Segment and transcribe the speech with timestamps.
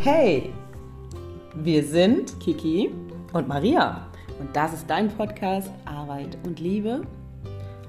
[0.00, 0.52] Hey,
[1.54, 2.90] wir sind Kiki
[3.32, 4.06] und Maria.
[4.40, 7.02] und das ist dein Podcast Arbeit und Liebe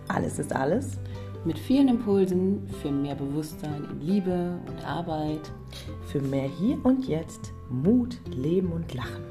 [0.08, 0.98] Alles ist alles.
[1.46, 5.52] mit vielen Impulsen für mehr Bewusstsein in Liebe und Arbeit.
[6.12, 9.24] Für mehr Hier und Jetzt, Mut, Leben und Lachen.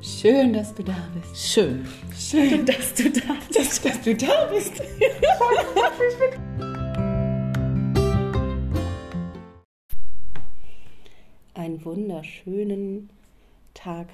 [0.00, 1.36] Schön, dass du da bist.
[1.36, 1.86] Schön.
[2.18, 3.84] Schön, dass du da bist.
[3.84, 4.82] Dass du da bist.
[11.82, 13.10] Einen wunderschönen
[13.74, 14.06] Tag.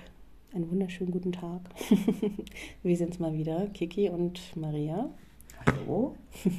[0.55, 1.61] Einen wunderschönen guten Tag.
[2.83, 5.11] Wir sind's mal wieder, Kiki und Maria.
[5.67, 6.17] Hallo.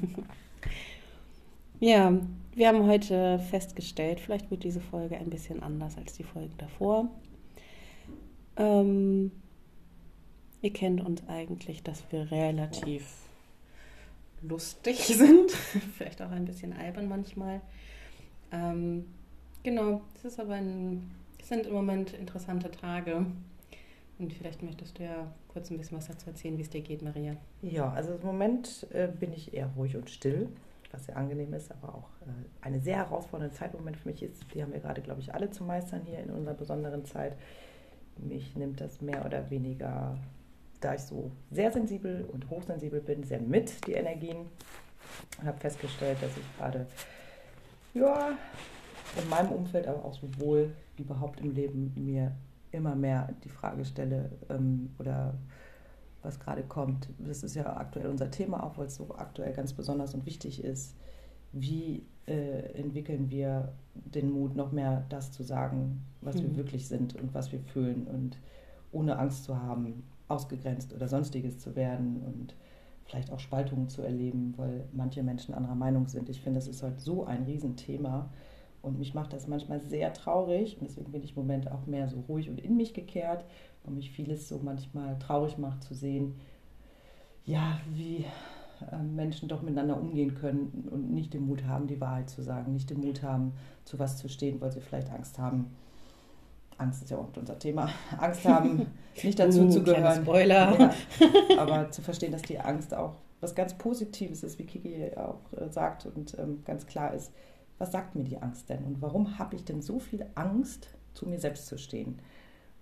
[1.82, 2.12] Ja,
[2.56, 7.08] wir haben heute festgestellt, vielleicht wird diese Folge ein bisschen anders als die Folgen davor.
[8.58, 9.32] Ähm,
[10.62, 13.06] ihr kennt uns eigentlich, dass wir relativ
[14.42, 15.52] lustig sind,
[15.98, 17.62] vielleicht auch ein bisschen albern manchmal.
[18.52, 19.06] Ähm,
[19.64, 23.26] genau, es ist aber ein, es sind im Moment interessante Tage.
[24.20, 27.02] Und vielleicht möchtest du ja kurz ein bisschen was dazu erzählen, wie es dir geht,
[27.02, 27.38] Maria.
[27.62, 30.50] Ja, also im Moment äh, bin ich eher ruhig und still,
[30.92, 34.22] was sehr angenehm ist, aber auch äh, eine sehr herausfordernde Zeit im Moment für mich
[34.22, 34.44] ist.
[34.54, 37.38] Die haben wir gerade, glaube ich, alle zu meistern hier in unserer besonderen Zeit.
[38.18, 40.18] Mich nimmt das mehr oder weniger,
[40.82, 44.48] da ich so sehr sensibel und hochsensibel bin, sehr mit, die Energien.
[45.40, 46.88] Ich habe festgestellt, dass ich gerade,
[47.94, 48.38] ja,
[49.18, 52.32] in meinem Umfeld, aber auch sowohl überhaupt im Leben mir
[52.72, 55.34] immer mehr die Frage stelle ähm, oder
[56.22, 57.10] was gerade kommt.
[57.18, 60.64] Das ist ja aktuell unser Thema, auch weil es so aktuell ganz besonders und wichtig
[60.64, 60.96] ist.
[61.52, 66.58] Wie äh, entwickeln wir den Mut, noch mehr das zu sagen, was wir Mhm.
[66.58, 68.38] wirklich sind und was wir fühlen und
[68.92, 72.56] ohne Angst zu haben, ausgegrenzt oder sonstiges zu werden und
[73.06, 76.30] vielleicht auch Spaltungen zu erleben, weil manche Menschen anderer Meinung sind.
[76.30, 78.30] Ich finde, das ist heute so ein Riesenthema
[78.82, 82.08] und mich macht das manchmal sehr traurig und deswegen bin ich im Moment auch mehr
[82.08, 83.44] so ruhig und in mich gekehrt,
[83.84, 86.36] weil mich vieles so manchmal traurig macht zu sehen,
[87.46, 88.26] ja, wie
[88.92, 92.74] äh, Menschen doch miteinander umgehen können und nicht den Mut haben, die Wahrheit zu sagen,
[92.74, 93.54] nicht den Mut haben,
[93.86, 95.68] zu was zu stehen, weil sie vielleicht Angst haben.
[96.78, 97.90] Angst ist ja auch unser Thema.
[98.18, 98.88] Angst haben,
[99.24, 100.24] nicht dazu Uh, zu gehören.
[100.24, 100.80] Spoiler.
[100.80, 100.94] Ja,
[101.58, 105.70] aber zu verstehen, dass die Angst auch was ganz Positives ist, wie Kiki auch äh,
[105.70, 107.32] sagt und ähm, ganz klar ist,
[107.80, 111.28] was sagt mir die Angst denn und warum habe ich denn so viel Angst, zu
[111.28, 112.20] mir selbst zu stehen?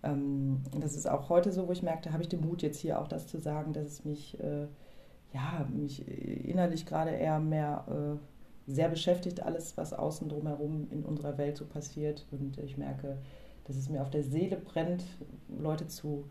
[0.04, 3.00] Ähm, das ist auch heute so, wo ich merkte, habe ich den Mut jetzt hier
[3.00, 4.68] auch das zu sagen, dass es mich, äh,
[5.34, 11.38] ja, mich innerlich gerade eher mehr äh, sehr beschäftigt, alles, was außen drumherum in unserer
[11.38, 13.18] Welt so passiert und ich merke,
[13.66, 15.04] dass es mir auf der Seele brennt,
[15.48, 16.26] Leute zu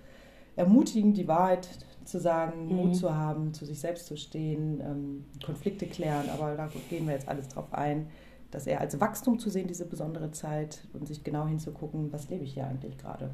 [0.54, 1.68] ermutigen, die Wahrheit
[2.04, 2.76] zu sagen, Mhm.
[2.76, 7.14] Mut zu haben, zu sich selbst zu stehen, ähm, Konflikte klären, aber da gehen wir
[7.14, 8.08] jetzt alles drauf ein,
[8.50, 12.44] das eher als Wachstum zu sehen, diese besondere Zeit und sich genau hinzugucken, was lebe
[12.44, 13.30] ich hier eigentlich gerade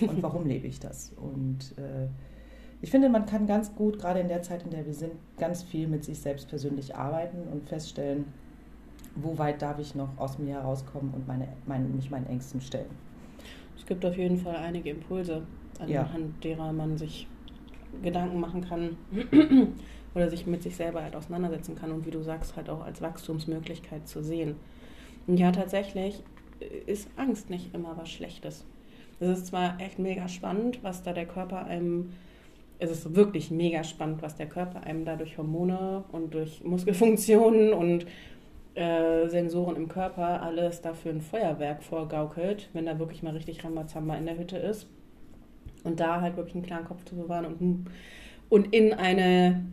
[0.00, 1.12] und warum lebe ich das.
[1.16, 2.08] Und äh,
[2.82, 5.62] ich finde, man kann ganz gut, gerade in der Zeit, in der wir sind, ganz
[5.62, 8.24] viel mit sich selbst persönlich arbeiten und feststellen,
[9.16, 12.90] wo weit darf ich noch aus mir herauskommen und meine, meine, mich meinen Ängsten stellen.
[13.76, 15.42] Es gibt auf jeden Fall einige Impulse,
[15.78, 16.08] anhand Ja.
[16.42, 17.26] derer man sich
[18.02, 18.96] Gedanken machen kann
[20.14, 23.00] oder sich mit sich selber halt auseinandersetzen kann und wie du sagst, halt auch als
[23.00, 24.56] Wachstumsmöglichkeit zu sehen.
[25.26, 26.22] Und ja, tatsächlich
[26.86, 28.64] ist Angst nicht immer was Schlechtes.
[29.20, 32.12] Es ist zwar echt mega spannend, was da der Körper einem,
[32.78, 37.72] es ist wirklich mega spannend, was der Körper einem da durch Hormone und durch Muskelfunktionen
[37.72, 38.06] und
[38.74, 44.16] äh, Sensoren im Körper alles dafür ein Feuerwerk vorgaukelt, wenn da wirklich mal richtig Rambazamba
[44.16, 44.86] in der Hütte ist.
[45.84, 47.86] Und da halt wirklich einen klaren Kopf zu bewahren und,
[48.48, 49.64] und in eine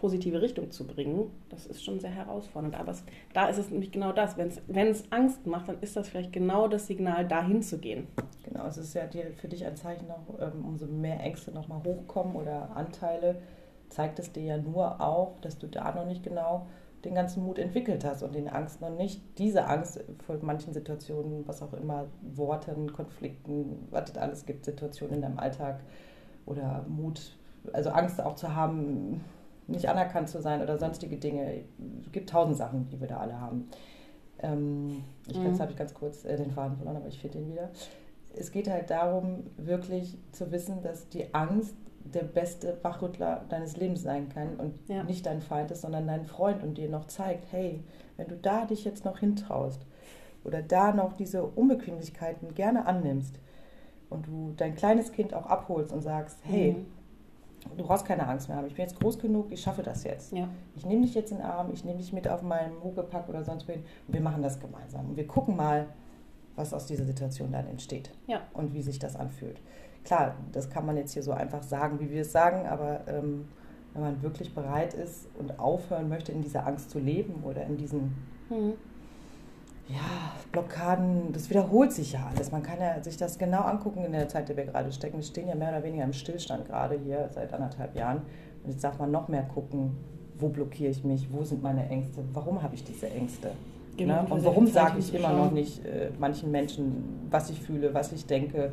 [0.00, 2.74] positive Richtung zu bringen, das ist schon sehr herausfordernd.
[2.74, 4.36] Aber es, da ist es nämlich genau das.
[4.36, 8.06] Wenn es Angst macht, dann ist das vielleicht genau das Signal, dahin zu gehen.
[8.44, 9.02] Genau, es ist ja
[9.36, 13.42] für dich ein Zeichen noch, ähm, umso mehr Ängste nochmal hochkommen oder Anteile,
[13.88, 16.66] zeigt es dir ja nur auch, dass du da noch nicht genau
[17.04, 21.46] den ganzen Mut entwickelt hast und den Angst noch nicht, diese Angst vor manchen Situationen,
[21.48, 25.80] was auch immer, Worten, Konflikten, was es alles gibt, Situationen in deinem Alltag
[26.46, 27.36] oder Mut,
[27.72, 29.24] also Angst auch zu haben,
[29.70, 31.62] nicht anerkannt zu sein oder sonstige Dinge.
[32.04, 33.68] Es gibt tausend Sachen, die wir da alle haben.
[34.42, 35.46] Ähm, ich Mhm.
[35.46, 37.70] jetzt habe ich ganz kurz äh, den Faden verloren, aber ich finde ihn wieder.
[38.34, 41.74] Es geht halt darum, wirklich zu wissen, dass die Angst
[42.04, 45.02] der beste Wachrüttler deines Lebens sein kann und Ja.
[45.04, 47.82] nicht dein Feind ist, sondern dein Freund und dir noch zeigt, hey,
[48.16, 49.84] wenn du da dich jetzt noch hintraust
[50.44, 53.38] oder da noch diese Unbequemlichkeiten gerne annimmst
[54.08, 56.86] und du dein kleines Kind auch abholst und sagst, hey, Mhm.
[57.76, 60.32] Du brauchst keine Angst mehr haben, ich bin jetzt groß genug, ich schaffe das jetzt.
[60.32, 60.48] Ja.
[60.76, 63.44] Ich nehme dich jetzt in den Arm, ich nehme dich mit auf meinem Hugepack oder
[63.44, 65.10] sonst wohin und wir machen das gemeinsam.
[65.10, 65.86] Und wir gucken mal,
[66.56, 68.40] was aus dieser Situation dann entsteht Ja.
[68.54, 69.60] und wie sich das anfühlt.
[70.04, 73.48] Klar, das kann man jetzt hier so einfach sagen, wie wir es sagen, aber ähm,
[73.92, 77.76] wenn man wirklich bereit ist und aufhören möchte, in dieser Angst zu leben oder in
[77.76, 78.14] diesen
[78.50, 78.72] Mhm.
[79.92, 82.52] Ja, Blockaden, das wiederholt sich ja alles.
[82.52, 85.18] Man kann ja sich das genau angucken in der Zeit, in der wir gerade stecken.
[85.18, 88.18] Wir stehen ja mehr oder weniger im Stillstand gerade hier seit anderthalb Jahren.
[88.64, 89.96] Und jetzt darf man noch mehr gucken,
[90.38, 93.52] wo blockiere ich mich, wo sind meine Ängste, warum habe ich diese Ängste.
[93.96, 94.28] Genau, ne?
[94.30, 98.26] und warum sage ich immer noch nicht äh, manchen Menschen, was ich fühle, was ich
[98.26, 98.72] denke.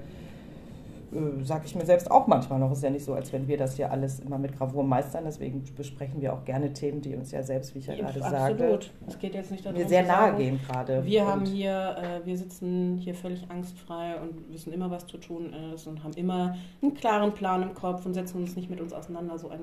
[1.12, 2.71] Äh, sage ich mir selbst auch manchmal noch.
[2.71, 5.24] Es ist ja nicht so, als wenn wir das hier alles immer mit Gravur meistern.
[5.25, 8.63] Deswegen besprechen wir auch gerne Themen, die uns ja selbst, wie ich ja gerade sagte,
[8.63, 8.92] Absolut.
[9.07, 11.06] Es geht jetzt nicht darum, mir sehr nahe sagen, gehen gerade.
[11.06, 15.54] Wir haben hier, äh, wir sitzen hier völlig angstfrei und wissen immer, was zu tun
[15.74, 18.92] ist und haben immer einen klaren Plan im Kopf und setzen uns nicht mit uns
[18.94, 19.38] auseinander.
[19.38, 19.62] So ein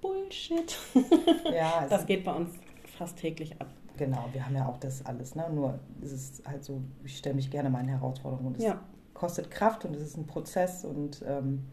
[0.00, 0.78] Bullshit.
[1.54, 2.50] ja, Das geht bei uns
[2.98, 3.68] fast täglich ab.
[3.96, 5.44] Genau, wir haben ja auch das alles, ne?
[5.52, 8.80] Nur ist es halt so, ich stelle mich gerne meinen Herausforderungen und es Ja.
[9.20, 11.66] Kostet Kraft und es ist ein Prozess und ähm,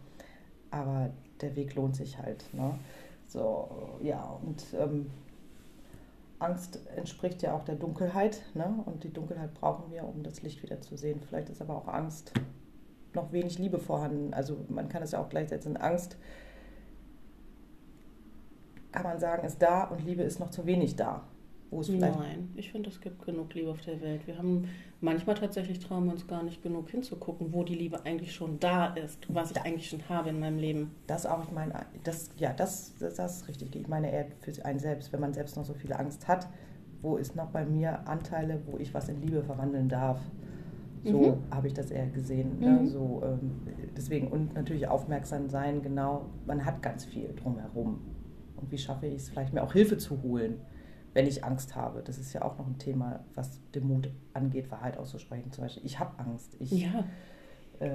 [0.69, 2.77] aber der Weg lohnt sich halt, ne?
[3.25, 5.09] So, ja, und ähm,
[6.39, 8.83] Angst entspricht ja auch der Dunkelheit, ne?
[8.85, 11.21] Und die Dunkelheit brauchen wir, um das Licht wieder zu sehen.
[11.25, 12.33] Vielleicht ist aber auch Angst
[13.13, 14.33] noch wenig Liebe vorhanden.
[14.33, 15.77] Also man kann es ja auch gleichsetzen.
[15.77, 16.17] Angst
[18.91, 21.23] kann man sagen, ist da und Liebe ist noch zu wenig da.
[21.69, 24.25] Wo es vielleicht Nein, ich finde, es gibt genug Liebe auf der Welt.
[24.25, 24.69] Wir haben
[25.01, 28.87] manchmal tatsächlich trauen wir uns gar nicht genug hinzugucken, wo die Liebe eigentlich schon da
[28.93, 30.91] ist, was ich eigentlich schon habe in meinem Leben.
[31.07, 31.73] Das auch, ich meine,
[32.03, 33.75] das, ja, das, das, das ist richtig.
[33.75, 36.47] Ich meine eher für einen selbst, wenn man selbst noch so viel Angst hat,
[37.01, 40.19] wo ist noch bei mir Anteile, wo ich was in Liebe verwandeln darf.
[41.03, 41.55] So Mhm.
[41.55, 42.59] habe ich das eher gesehen.
[42.59, 42.79] Ne?
[42.81, 42.87] Mhm.
[42.87, 43.51] So, ähm,
[43.95, 47.99] deswegen, und natürlich aufmerksam sein, genau, man hat ganz viel drumherum.
[48.55, 50.59] Und wie schaffe ich es, vielleicht mir auch Hilfe zu holen,
[51.17, 52.03] wenn ich Angst habe.
[52.03, 55.51] Das ist ja auch noch ein Thema, was den Mut angeht, Wahrheit auszusprechen.
[55.51, 56.55] Zum Beispiel, ich habe Angst.
[56.59, 57.05] Ich, Ja,
[57.79, 57.89] äh,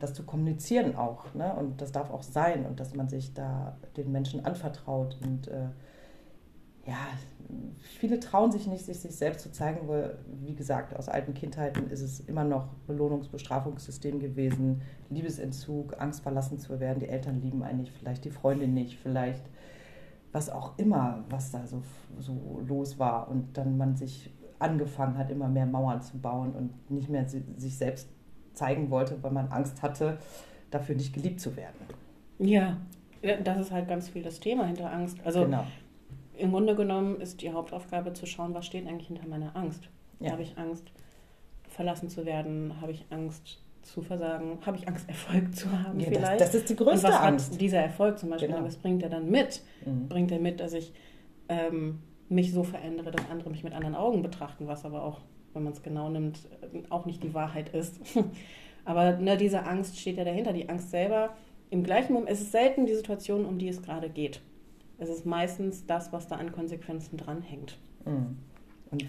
[0.00, 1.32] das zu kommunizieren auch.
[1.34, 1.54] Ne?
[1.54, 5.20] Und das darf auch sein und dass man sich da den Menschen anvertraut.
[5.24, 5.68] Und äh,
[6.84, 6.96] ja,
[7.80, 11.88] viele trauen sich nicht, sich, sich selbst zu zeigen, weil, wie gesagt, aus alten Kindheiten
[11.90, 17.82] ist es immer noch Belohnungs-Bestrafungssystem gewesen, Liebesentzug, Angst verlassen zu werden, die Eltern lieben einen
[17.82, 19.44] nicht, vielleicht die Freundin nicht, vielleicht
[20.32, 21.82] was auch immer, was da so,
[22.18, 23.28] so los war.
[23.28, 27.44] Und dann man sich angefangen hat, immer mehr Mauern zu bauen und nicht mehr si-
[27.56, 28.08] sich selbst
[28.54, 30.18] zeigen wollte, weil man Angst hatte,
[30.70, 31.76] dafür nicht geliebt zu werden.
[32.38, 32.76] ja.
[33.20, 35.18] Ja, Das ist halt ganz viel das Thema hinter Angst.
[35.24, 35.64] Also genau.
[36.36, 39.88] im Grunde genommen ist die Hauptaufgabe zu schauen, was steht eigentlich hinter meiner Angst.
[40.20, 40.30] Ja.
[40.30, 40.84] Habe ich Angst,
[41.68, 42.80] verlassen zu werden?
[42.80, 44.58] Habe ich Angst zu versagen?
[44.64, 46.40] Habe ich Angst, Erfolg zu haben Ja, vielleicht?
[46.40, 47.52] das, das ist die Und größte was Angst.
[47.52, 48.64] hat dieser Erfolg zum Beispiel, Genau.
[48.64, 49.62] was bringt er dann mit?
[49.84, 50.08] Mhm.
[50.08, 50.92] Bringt er mit, dass ich
[51.48, 55.20] ähm, mich so verändere, dass andere mich mit anderen Augen betrachten, was aber auch,
[55.54, 56.38] wenn man es genau nimmt,
[56.72, 58.00] äh, auch nicht die Wahrheit ist.
[58.84, 60.52] aber ne, diese Angst steht ja dahinter.
[60.52, 61.30] Die Angst selber,
[61.70, 64.40] im gleichen Moment, es ist selten die Situation, um die es gerade geht.
[64.98, 67.78] Es ist meistens das, was da an Konsequenzen dranhängt.
[68.04, 68.36] Mhm.
[68.90, 69.06] Und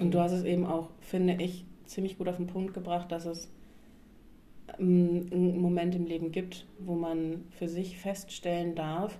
[0.00, 3.26] Und du hast es eben auch, finde ich, ziemlich gut auf den Punkt gebracht, dass
[3.26, 3.50] es
[4.78, 9.18] ähm, einen Moment im Leben gibt, wo man für sich feststellen darf,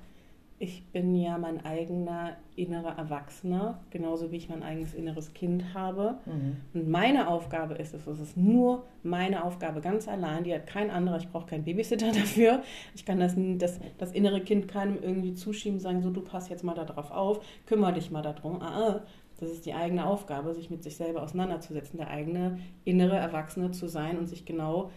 [0.63, 6.19] ich bin ja mein eigener innerer Erwachsener, genauso wie ich mein eigenes inneres Kind habe.
[6.25, 6.59] mhm.
[6.73, 10.93] Und meine Aufgabe ist es, es ist nur meine Aufgabe ganz allein, die hat kein
[10.93, 12.63] anderer, ich brauche keinen Babysitter dafür.
[12.95, 16.63] Ich kann das, das, das innere Kind keinem irgendwie zuschieben, sagen, so du pass jetzt
[16.63, 18.63] mal darauf auf, kümmere dich mal darum.
[18.63, 19.03] Ah, ah.
[19.39, 23.89] Das ist die eigene Aufgabe, sich mit sich selber auseinanderzusetzen, der eigene innere Erwachsene zu
[23.89, 24.91] sein und sich genau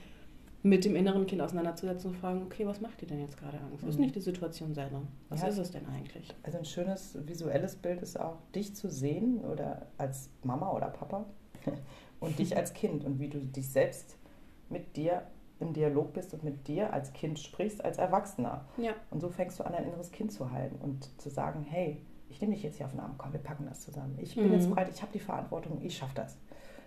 [0.64, 3.84] mit dem inneren Kind auseinanderzusetzen und fragen, okay, was macht dir denn jetzt gerade Angst?
[3.84, 4.02] Das ist Mhm.
[4.06, 5.02] nicht die Situation selber.
[5.30, 5.48] Was Ja.
[5.50, 6.34] ist es denn eigentlich?
[6.44, 11.26] Also ein schönes visuelles Bild ist auch, dich zu sehen oder als Mama oder Papa
[12.20, 14.18] und dich als Kind und wie du dich selbst
[14.70, 15.24] mit dir
[15.60, 18.66] im Dialog bist und mit dir als Kind sprichst, als Erwachsener.
[18.78, 18.94] Ja.
[19.12, 22.02] Und so fängst du an, dein inneres Kind zu halten und zu sagen, hey,
[22.36, 24.18] ich nehme dich jetzt hier auf den Arm, komm, wir packen das zusammen.
[24.20, 24.54] Ich bin Mhm.
[24.56, 26.36] jetzt bereit, ich habe die Verantwortung, ich schaffe das.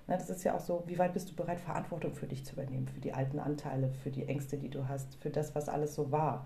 [0.07, 2.53] Na, das ist ja auch so, wie weit bist du bereit, Verantwortung für dich zu
[2.53, 5.95] übernehmen, für die alten Anteile, für die Ängste, die du hast, für das, was alles
[5.95, 6.45] so war.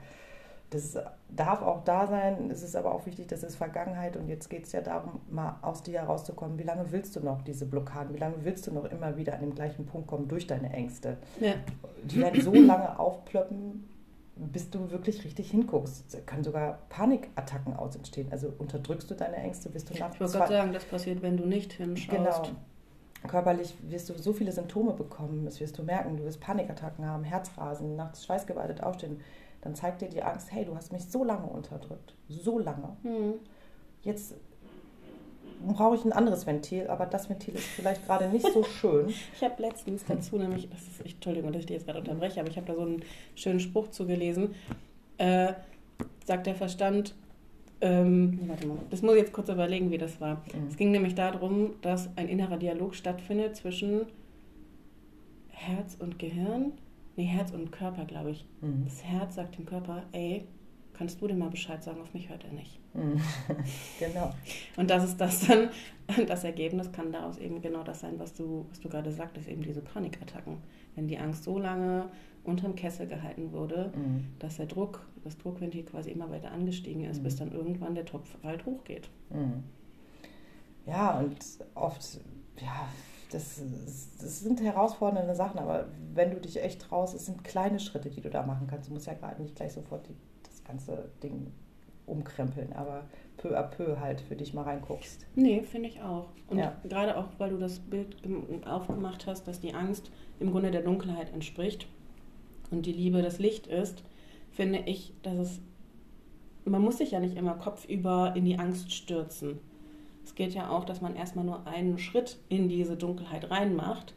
[0.70, 0.96] Das
[1.28, 4.64] darf auch da sein, es ist aber auch wichtig, das ist Vergangenheit und jetzt geht
[4.66, 6.58] es ja darum, mal aus dir herauszukommen.
[6.58, 8.14] Wie lange willst du noch diese Blockaden?
[8.14, 11.18] Wie lange willst du noch immer wieder an den gleichen Punkt kommen durch deine Ängste?
[11.40, 11.54] Ja.
[12.04, 13.88] Die werden so lange aufplöppen,
[14.50, 16.14] bis du wirklich richtig hinguckst.
[16.14, 18.28] Es können sogar Panikattacken aus entstehen.
[18.30, 21.36] Also unterdrückst du deine Ängste, bist du nach Ich wollte gerade sagen, das passiert, wenn
[21.36, 22.44] du nicht hinschaust.
[22.44, 22.56] Genau.
[23.28, 26.16] Körperlich wirst du so viele Symptome bekommen, das wirst du merken.
[26.16, 29.20] Du wirst Panikattacken haben, Herzrasen, nachts schweißgebadet aufstehen.
[29.60, 32.16] Dann zeigt dir die Angst, hey, du hast mich so lange unterdrückt.
[32.28, 32.96] So lange.
[33.04, 33.34] Mhm.
[34.02, 34.34] Jetzt
[35.66, 39.08] brauche ich ein anderes Ventil, aber das Ventil ist vielleicht gerade nicht so schön.
[39.08, 42.50] Ich habe letztens dazu nämlich, das ist, Entschuldigung, dass ich dich jetzt gerade unterbreche, aber
[42.50, 43.02] ich habe da so einen
[43.34, 44.54] schönen Spruch zugelesen.
[45.18, 45.54] Äh,
[46.24, 47.14] sagt der Verstand,
[47.80, 50.36] ähm, warte mal, das muss ich jetzt kurz überlegen, wie das war.
[50.36, 50.68] Mhm.
[50.68, 54.06] Es ging nämlich darum, dass ein innerer Dialog stattfindet zwischen
[55.48, 56.72] Herz und Gehirn.
[57.16, 58.46] Nee, Herz und Körper, glaube ich.
[58.60, 58.84] Mhm.
[58.84, 60.44] Das Herz sagt dem Körper, ey,
[61.02, 62.78] kannst du dir mal Bescheid sagen, auf mich hört er nicht.
[62.94, 63.20] Mhm.
[63.98, 64.32] genau.
[64.76, 65.70] Und das ist das dann,
[66.28, 69.62] das Ergebnis kann daraus eben genau das sein, was du, was du gerade sagtest, eben
[69.62, 70.58] diese Panikattacken.
[70.94, 72.08] Wenn die Angst so lange
[72.44, 74.28] unterm Kessel gehalten wurde, mhm.
[74.38, 77.24] dass der Druck, das Druckventil quasi immer weiter angestiegen ist, mhm.
[77.24, 79.10] bis dann irgendwann der Topf halt hochgeht.
[79.30, 79.64] Mhm.
[80.86, 81.36] Ja, und
[81.74, 82.20] oft,
[82.60, 82.88] ja,
[83.32, 83.60] das,
[84.20, 88.20] das sind herausfordernde Sachen, aber wenn du dich echt traust, es sind kleine Schritte, die
[88.20, 88.88] du da machen kannst.
[88.88, 90.14] Du musst ja gerade nicht gleich sofort die,
[90.62, 91.52] das ganze Ding
[92.06, 93.04] umkrempeln, aber
[93.36, 95.26] peu à peu halt für dich mal reinguckst.
[95.34, 96.28] Nee, finde ich auch.
[96.48, 96.76] Und ja.
[96.88, 98.16] gerade auch, weil du das Bild
[98.66, 101.86] aufgemacht hast, dass die Angst im Grunde der Dunkelheit entspricht
[102.70, 104.04] und die Liebe das Licht ist,
[104.50, 105.60] finde ich, dass es,
[106.64, 109.60] man muss sich ja nicht immer kopfüber in die Angst stürzen.
[110.24, 114.14] Es geht ja auch, dass man erstmal nur einen Schritt in diese Dunkelheit reinmacht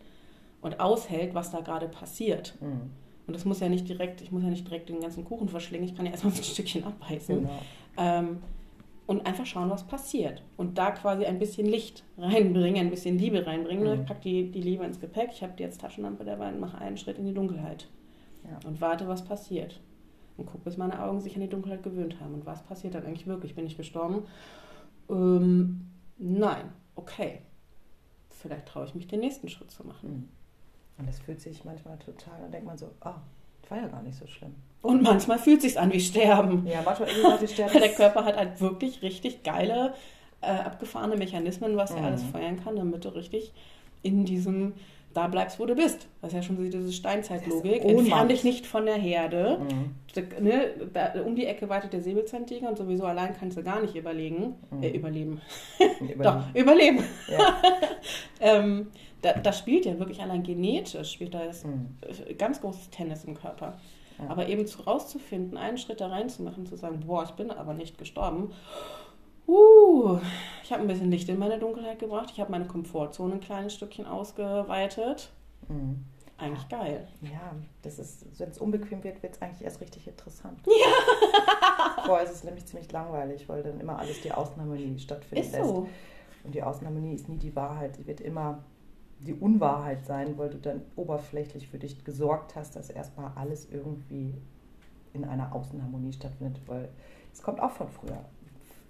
[0.62, 2.56] und aushält, was da gerade passiert.
[2.62, 2.92] Mhm.
[3.28, 5.88] Und das muss ja nicht direkt, ich muss ja nicht direkt den ganzen Kuchen verschlingen,
[5.88, 7.40] ich kann ja erstmal ein Stückchen abbeißen.
[7.40, 7.60] Genau.
[7.98, 8.38] Ähm,
[9.08, 10.42] und einfach schauen, was passiert.
[10.58, 13.88] Und da quasi ein bisschen Licht reinbringen, ein bisschen Liebe reinbringen.
[13.88, 14.02] Mhm.
[14.02, 16.80] Ich packe die, die Liebe ins Gepäck, ich habe die jetzt Taschenlampe dabei und mache
[16.80, 17.88] einen Schritt in die Dunkelheit
[18.44, 18.68] ja.
[18.68, 19.80] und warte, was passiert.
[20.38, 22.34] Und gucke, bis meine Augen sich an die Dunkelheit gewöhnt haben.
[22.34, 23.56] Und was passiert dann eigentlich wirklich?
[23.56, 24.24] Bin ich gestorben?
[25.10, 27.40] Ähm, nein, okay.
[28.30, 30.10] Vielleicht traue ich mich, den nächsten Schritt zu machen.
[30.10, 30.30] Mhm.
[30.98, 33.16] Und das fühlt sich manchmal total, dann denkt man so, ah,
[33.62, 34.56] das war ja gar nicht so schlimm.
[34.82, 36.66] Und manchmal fühlt es sich an wie Sterben.
[36.68, 37.80] Ja, manchmal wie Sterben.
[37.80, 39.94] Der Körper hat halt wirklich richtig geile,
[40.42, 42.30] äh, abgefahrene Mechanismen, was er alles mhm.
[42.30, 43.52] feuern kann, damit du richtig
[44.04, 44.74] in diesem
[45.16, 46.08] da bleibst, wo du bist.
[46.22, 47.86] Das ist ja schon diese Steinzeitlogik.
[47.86, 49.60] Entfern dich nicht von der Herde.
[49.62, 50.44] Mhm.
[50.44, 53.96] Ne, da, um die Ecke wartet der Säbelzahntiger und sowieso allein kannst du gar nicht
[53.96, 54.56] überlegen.
[54.72, 54.84] Mhm.
[54.84, 55.42] Äh, überleben.
[56.02, 56.22] überleben.
[56.24, 57.04] Doch, überleben.
[57.30, 57.62] Ja.
[58.42, 58.88] ähm,
[59.26, 61.98] da, das spielt ja wirklich allein genetisch, spielt da mhm.
[62.38, 63.78] ganz großes Tennis im Körper.
[64.18, 64.30] Ja.
[64.30, 67.98] Aber eben zu, rauszufinden, einen Schritt da reinzumachen, zu sagen, boah, ich bin aber nicht
[67.98, 68.54] gestorben
[69.48, 70.18] Uh,
[70.64, 72.32] ich habe ein bisschen Licht in meine Dunkelheit gebracht.
[72.32, 75.30] Ich habe meine Komfortzone ein kleines Stückchen ausgeweitet.
[75.68, 76.04] Mhm.
[76.38, 77.08] Eigentlich geil.
[77.22, 80.60] Ja, das ist, wenn es unbequem wird, wird es eigentlich erst richtig interessant.
[80.66, 82.04] Ja.
[82.06, 85.46] Vorher ist es nämlich ziemlich langweilig, weil dann immer alles die Ausnahme stattfindet.
[85.46, 85.88] ist So.
[86.44, 87.98] Und die Ausnahme nie ist nie die Wahrheit.
[87.98, 88.64] Die wird immer
[89.26, 94.34] die Unwahrheit sein, weil du dann oberflächlich für dich gesorgt hast, dass erstmal alles irgendwie
[95.14, 96.90] in einer Außenharmonie stattfindet, weil
[97.34, 98.26] es kommt auch von früher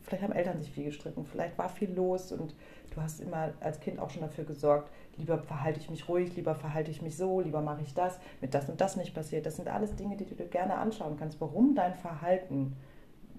[0.06, 2.56] vielleicht haben Eltern sich viel gestritten, vielleicht war viel los und
[2.94, 6.56] du hast immer als Kind auch schon dafür gesorgt, lieber verhalte ich mich ruhig, lieber
[6.56, 9.46] verhalte ich mich so, lieber mache ich das, mit das und das nicht passiert.
[9.46, 12.76] Das sind alles Dinge, die du dir gerne anschauen kannst, warum dein Verhalten,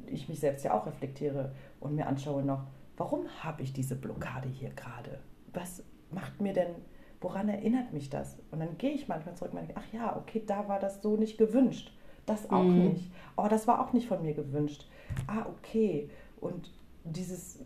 [0.06, 2.64] ich mich selbst ja auch reflektiere und mir anschaue noch,
[2.96, 5.20] warum habe ich diese Blockade hier gerade?
[5.52, 6.74] Was macht mir denn,
[7.20, 8.38] woran erinnert mich das?
[8.50, 11.16] Und dann gehe ich manchmal zurück und denke, ach ja, okay, da war das so
[11.16, 11.92] nicht gewünscht.
[12.26, 12.88] Das auch mhm.
[12.88, 13.12] nicht.
[13.36, 14.88] Oh, das war auch nicht von mir gewünscht.
[15.26, 16.10] Ah, okay.
[16.40, 16.70] Und
[17.04, 17.60] dieses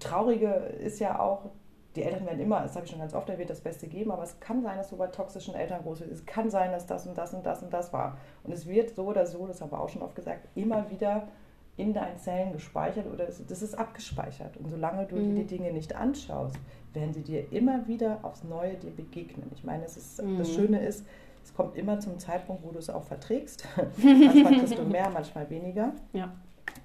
[0.00, 1.50] Traurige ist ja auch,
[1.94, 4.24] die Eltern werden immer, das habe ich schon ganz oft erwähnt, das Beste geben, aber
[4.24, 6.12] es kann sein, dass du bei toxischen Eltern groß bist.
[6.12, 8.18] Es kann sein, dass das und das und das und das war.
[8.42, 11.28] Und es wird so oder so, das haben wir auch schon oft gesagt, immer wieder
[11.76, 14.56] in deinen Zellen gespeichert oder das, ist abgespeichert.
[14.56, 15.36] Und solange du mhm.
[15.36, 16.56] die Dinge nicht anschaust,
[16.94, 19.50] werden sie dir immer wieder aufs Neue dir begegnen.
[19.54, 20.38] Ich meine, es ist, mhm.
[20.38, 21.04] das Schöne ist,
[21.42, 23.66] es kommt immer zum Zeitpunkt, wo du es auch verträgst.
[23.96, 25.92] manchmal kriegst du mehr, manchmal weniger.
[26.12, 26.32] Ja.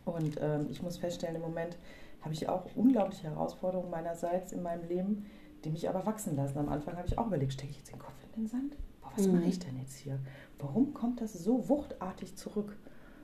[0.05, 1.77] Und ähm, ich muss feststellen, im Moment
[2.21, 5.25] habe ich auch unglaubliche Herausforderungen meinerseits in meinem Leben,
[5.63, 6.57] die mich aber wachsen lassen.
[6.57, 8.75] Am Anfang habe ich auch überlegt, stecke ich jetzt den Kopf in den Sand?
[9.01, 9.35] Boah, was mhm.
[9.35, 10.19] mache ich denn jetzt hier?
[10.59, 12.75] Warum kommt das so wuchtartig zurück?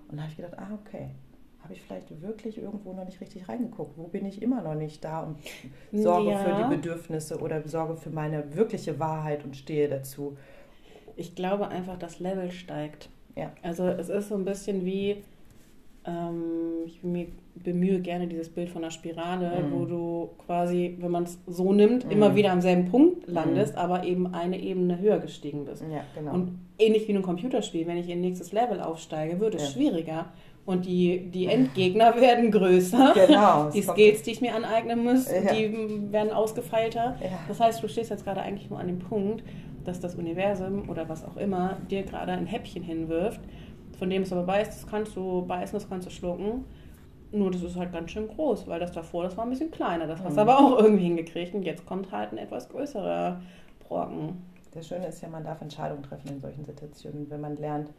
[0.07, 1.15] Und da habe ich gedacht, ah, okay,
[1.65, 3.97] habe ich vielleicht wirklich irgendwo noch nicht richtig reingeguckt?
[3.97, 5.37] Wo bin ich immer noch nicht da und
[5.91, 6.37] sorge ja.
[6.37, 10.37] für die Bedürfnisse oder sorge für meine wirkliche Wahrheit und stehe dazu?
[11.15, 13.09] Ich glaube einfach, das Level steigt.
[13.35, 13.51] Ja.
[13.63, 15.23] Also es ist so ein bisschen wie,
[16.05, 17.01] ähm, ich
[17.55, 19.71] bemühe gerne dieses Bild von einer Spirale, mhm.
[19.71, 22.11] wo du quasi, wenn man es so nimmt, mhm.
[22.11, 23.79] immer wieder am selben Punkt landest, mhm.
[23.79, 25.81] aber eben eine Ebene höher gestiegen bist.
[25.81, 26.35] Ja, genau.
[26.35, 29.69] Und ähnlich wie in einem Computerspiel, wenn ich in nächstes Level aufsteige, wird es ja.
[29.69, 30.25] schwieriger.
[30.65, 33.13] Und die, die Endgegner werden größer.
[33.13, 33.69] Genau.
[33.69, 35.53] Die Skills, die ich mir aneignen muss, ja.
[35.53, 37.17] die werden ausgefeilter.
[37.21, 37.39] Ja.
[37.47, 39.43] Das heißt, du stehst jetzt gerade eigentlich nur an dem Punkt,
[39.83, 43.41] dass das Universum oder was auch immer dir gerade ein Häppchen hinwirft
[43.97, 46.65] von dem es aber weiß, das kannst du beißen, das kannst du schlucken.
[47.31, 50.07] Nur das ist halt ganz schön groß, weil das davor, das war ein bisschen kleiner.
[50.07, 50.35] Das hast Mhm.
[50.35, 51.53] du aber auch irgendwie hingekriegt.
[51.53, 53.41] Und jetzt kommt halt ein etwas größerer
[53.87, 54.41] Brocken.
[54.73, 57.29] Das Schöne ist ja, man darf Entscheidungen treffen in solchen Situationen.
[57.29, 57.89] Wenn man lernt,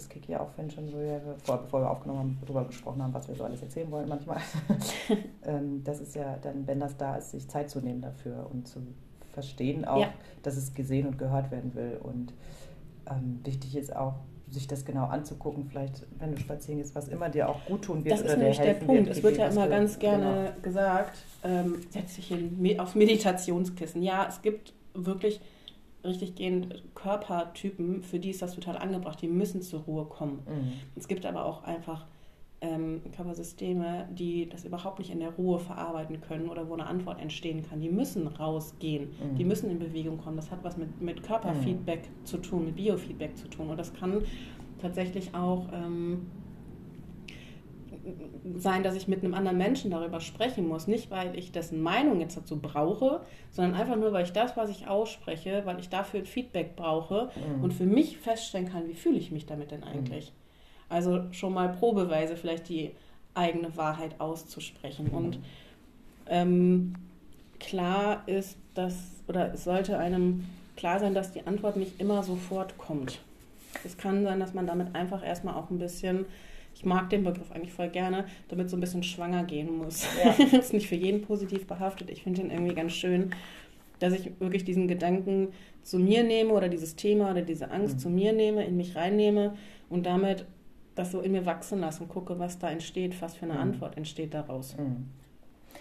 [0.00, 3.12] das Kiki auch vorhin schon so, ja, vor, bevor wir aufgenommen haben, darüber gesprochen haben,
[3.14, 4.38] was wir so alles erzählen wollen manchmal.
[5.44, 8.66] ähm, das ist ja dann, wenn das da ist, sich Zeit zu nehmen dafür und
[8.66, 8.80] zu
[9.32, 10.08] verstehen auch, Ja.
[10.42, 11.98] dass es gesehen und gehört werden will.
[12.02, 12.32] Und
[13.10, 14.14] ähm, wichtig ist auch,
[14.48, 18.04] sich das genau anzugucken, vielleicht, wenn du spazieren gehst, was immer dir auch gut tun
[18.04, 19.06] wird Das oder ist nämlich der Punkt.
[19.06, 20.60] wird, Es wird ja immer ganz gerne genau.
[20.62, 24.02] gesagt, ähm, setz dich hin, aufs Meditationskissen.
[24.02, 25.40] Ja, es gibt wirklich
[26.04, 29.20] richtig gehend Körpertypen, für die ist das total angebracht.
[29.22, 30.40] Die müssen zur Ruhe kommen.
[30.46, 30.72] Mhm.
[30.96, 32.06] Es gibt aber auch einfach
[32.62, 37.20] ähm, Körpersysteme, die das überhaupt nicht in der Ruhe verarbeiten können oder wo eine Antwort
[37.20, 37.80] entstehen kann.
[37.80, 39.36] Die müssen rausgehen, Mhm.
[39.36, 40.36] die müssen in Bewegung kommen.
[40.36, 43.70] Das hat was mit, mit Körperfeedback zu tun, mit Biofeedback zu tun.
[43.70, 44.22] Und das kann
[44.80, 46.26] tatsächlich auch ähm,
[48.56, 50.86] sein, dass ich mit einem anderen Menschen darüber sprechen muss.
[50.86, 54.70] Nicht, weil ich dessen Meinung jetzt dazu brauche, sondern einfach nur, weil ich das, was
[54.70, 57.64] ich ausspreche, weil ich dafür ein Feedback brauche Mhm.
[57.64, 60.32] und für mich feststellen kann, wie fühle ich mich damit denn eigentlich.
[60.88, 62.90] Also schon mal probeweise vielleicht die
[63.34, 65.08] eigene Wahrheit auszusprechen.
[65.08, 65.38] Und
[66.26, 66.94] ähm,
[67.58, 68.94] klar ist, dass,
[69.28, 70.44] oder es sollte einem
[70.76, 73.20] klar sein, dass die Antwort nicht immer sofort kommt.
[73.84, 76.24] Es kann sein, dass man damit einfach erstmal auch ein bisschen,
[76.74, 80.06] ich mag den Begriff eigentlich voll gerne, damit so ein bisschen schwanger gehen muss.
[80.24, 80.30] Ja.
[80.58, 82.10] ist nicht für jeden positiv behaftet.
[82.10, 83.30] Ich finde den irgendwie ganz schön,
[83.98, 85.48] dass ich wirklich diesen Gedanken
[85.82, 88.00] zu mir nehme oder dieses Thema oder diese Angst Mhm.
[88.00, 89.54] zu mir nehme, in mich reinnehme
[89.90, 90.46] und damit
[90.94, 93.60] das so in mir wachsen lasse und gucke, was da entsteht, was für eine Mhm.
[93.60, 94.76] Antwort entsteht daraus.
[94.76, 95.06] Mhm.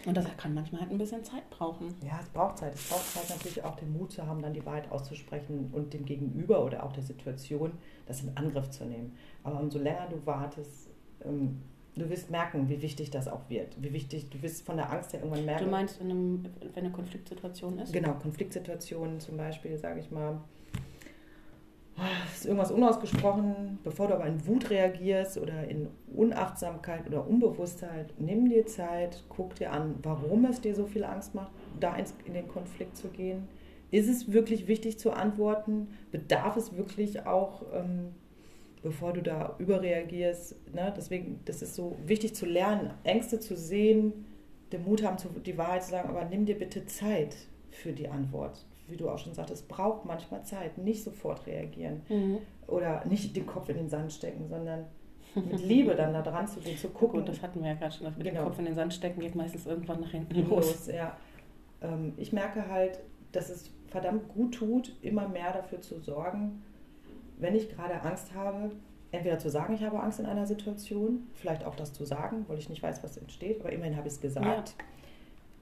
[0.05, 1.93] Und das kann manchmal halt ein bisschen Zeit brauchen.
[2.05, 2.73] Ja, es braucht Zeit.
[2.73, 6.05] Es braucht Zeit natürlich auch den Mut zu haben, dann die Wahrheit auszusprechen und dem
[6.05, 7.73] Gegenüber oder auch der Situation
[8.05, 9.15] das in Angriff zu nehmen.
[9.43, 10.89] Aber umso länger du wartest,
[11.23, 11.61] ähm,
[11.95, 13.81] du wirst merken, wie wichtig das auch wird.
[13.81, 15.65] Wie wichtig, du wirst von der Angst her irgendwann merken.
[15.65, 17.91] Du meinst, in einem, wenn eine Konfliktsituation ist?
[17.91, 20.39] Genau, Konfliktsituationen zum Beispiel, sage ich mal.
[22.33, 28.49] Ist irgendwas unausgesprochen, bevor du aber in Wut reagierst oder in Unachtsamkeit oder Unbewusstheit, nimm
[28.49, 32.47] dir Zeit, guck dir an, warum es dir so viel Angst macht, da in den
[32.47, 33.47] Konflikt zu gehen.
[33.91, 35.87] Ist es wirklich wichtig zu antworten?
[36.11, 38.13] Bedarf es wirklich auch, ähm,
[38.83, 40.55] bevor du da überreagierst?
[40.73, 40.93] Ne?
[40.95, 44.25] Deswegen, das ist so wichtig zu lernen, Ängste zu sehen,
[44.71, 47.35] den Mut haben, die Wahrheit zu sagen, aber nimm dir bitte Zeit
[47.71, 48.65] für die Antwort.
[48.89, 52.37] Wie du auch schon sagtest, es braucht manchmal Zeit, nicht sofort reagieren Mhm.
[52.67, 54.85] oder nicht den Kopf in den Sand stecken, sondern
[55.35, 57.19] mit Liebe dann da dran zu gehen, zu gucken.
[57.19, 58.05] Gut, das hatten wir ja gerade schon.
[58.05, 58.41] Das mit Genau.
[58.41, 60.65] dem Kopf in den Sand stecken geht meistens irgendwann nach hinten los.
[60.87, 60.87] los.
[60.87, 61.15] Ja.
[61.81, 62.99] Ähm, ich merke halt,
[63.31, 66.63] dass es verdammt gut tut, immer mehr dafür zu sorgen,
[67.37, 68.71] wenn ich gerade Angst habe,
[69.11, 72.57] entweder zu sagen, ich habe Angst in einer Situation, vielleicht auch das zu sagen, weil
[72.57, 74.75] ich nicht weiß, was entsteht, aber immerhin habe ich es gesagt.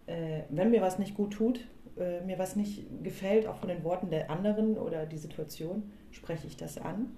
[0.06, 1.68] Äh, wenn mir was nicht gut tut,
[2.00, 6.48] äh, mir was nicht gefällt, auch von den Worten der anderen oder die Situation, spreche
[6.48, 7.18] ich das an.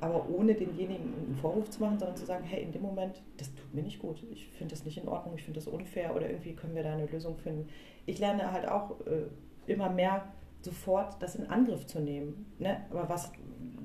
[0.00, 3.54] Aber ohne denjenigen einen Vorwurf zu machen, sondern zu sagen, hey, in dem Moment, das
[3.54, 4.22] tut mir nicht gut.
[4.30, 6.92] Ich finde das nicht in Ordnung, ich finde das unfair oder irgendwie können wir da
[6.92, 7.68] eine Lösung finden.
[8.04, 9.26] Ich lerne halt auch äh,
[9.66, 10.26] immer mehr
[10.60, 12.52] sofort das in Angriff zu nehmen.
[12.58, 12.84] Ne?
[12.90, 13.32] Aber was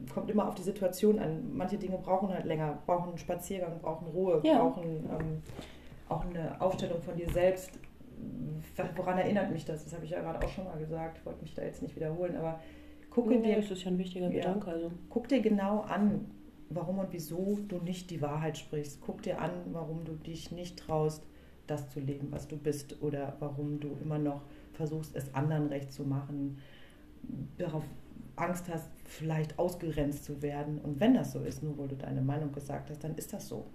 [0.10, 1.56] kommt immer auf die Situation an.
[1.56, 4.60] Manche Dinge brauchen halt länger, brauchen einen Spaziergang, brauchen Ruhe, Ja.
[4.60, 5.42] brauchen ähm,
[6.10, 7.72] auch eine Aufstellung von dir selbst.
[8.96, 9.84] Woran erinnert mich das?
[9.84, 11.18] Das habe ich ja gerade auch schon mal gesagt.
[11.20, 12.60] Ich wollte mich da jetzt nicht wiederholen, aber
[13.10, 14.42] gucke Nee, dir das ist ja ein wichtiger Ja.
[14.42, 14.72] Gedanke.
[14.72, 14.92] Also.
[15.10, 16.26] Guck dir genau an,
[16.70, 19.02] warum und wieso du nicht die Wahrheit sprichst.
[19.02, 21.26] Guck dir an, warum du dich nicht traust,
[21.68, 24.42] das zu leben, was du bist, oder warum du immer noch
[24.74, 26.58] versuchst, es anderen recht zu machen,
[27.58, 27.84] darauf
[28.36, 30.80] Angst hast, vielleicht ausgegrenzt zu werden.
[30.80, 33.48] Und wenn das so ist, nur weil du deine Meinung gesagt hast, dann ist das
[33.48, 33.66] so.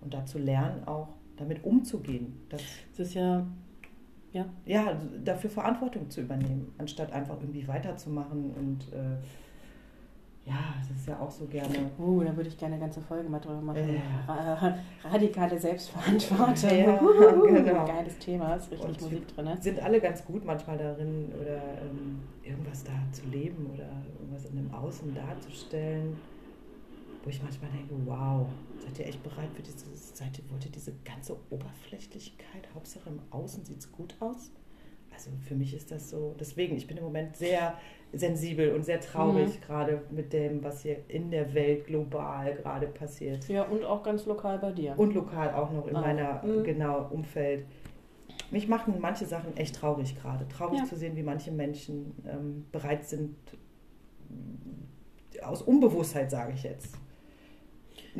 [0.00, 2.34] Und dazu lernen auch, damit umzugehen.
[2.48, 2.62] Das,
[2.98, 3.46] ist ja,
[4.32, 9.16] ja, ja, dafür Verantwortung zu übernehmen, anstatt einfach irgendwie weiterzumachen und äh,
[10.48, 11.90] ja, das ist ja auch so gerne.
[11.98, 13.96] oh, da würde ich gerne eine ganze Folge mal drüber machen.
[14.28, 14.32] Ja.
[14.32, 16.70] Ra- Radikale Selbstverantwortung.
[16.78, 17.52] Ja, Uhuhu.
[17.64, 17.84] genau.
[17.86, 19.44] Geiles Thema, ist richtig Und Musik drin.
[19.46, 19.56] Ne?
[19.60, 23.88] Sind alle ganz gut manchmal darin oder ähm, irgendwas da zu leben oder
[24.20, 26.16] irgendwas in dem Außen darzustellen,
[27.26, 28.46] wo ich manchmal denke, wow,
[28.78, 33.18] seid ihr echt bereit für diese, seid ihr, wollt ihr diese ganze Oberflächlichkeit, Hauptsache im
[33.30, 34.52] Außen sieht es gut aus?
[35.12, 37.74] Also für mich ist das so, deswegen, ich bin im Moment sehr
[38.12, 43.48] sensibel und sehr traurig, gerade mit dem, was hier in der Welt global gerade passiert.
[43.48, 44.94] Ja, und auch ganz lokal bei dir.
[44.96, 46.02] Und lokal auch noch in Auch.
[46.02, 46.62] meiner Mhm.
[46.62, 47.66] genau Umfeld.
[48.52, 50.46] Mich machen manche Sachen echt traurig gerade.
[50.46, 50.84] Traurig Ja.
[50.84, 53.34] zu sehen, wie manche Menschen ähm, bereit sind,
[55.42, 56.94] aus Unbewusstheit, sage ich jetzt,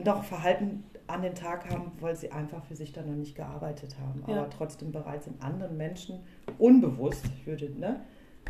[0.05, 3.97] noch Verhalten an den Tag haben, weil sie einfach für sich dann noch nicht gearbeitet
[4.01, 4.39] haben, Ja.
[4.41, 6.21] aber trotzdem bereit sind, anderen Menschen
[6.59, 8.01] unbewusst, ich würde, ne,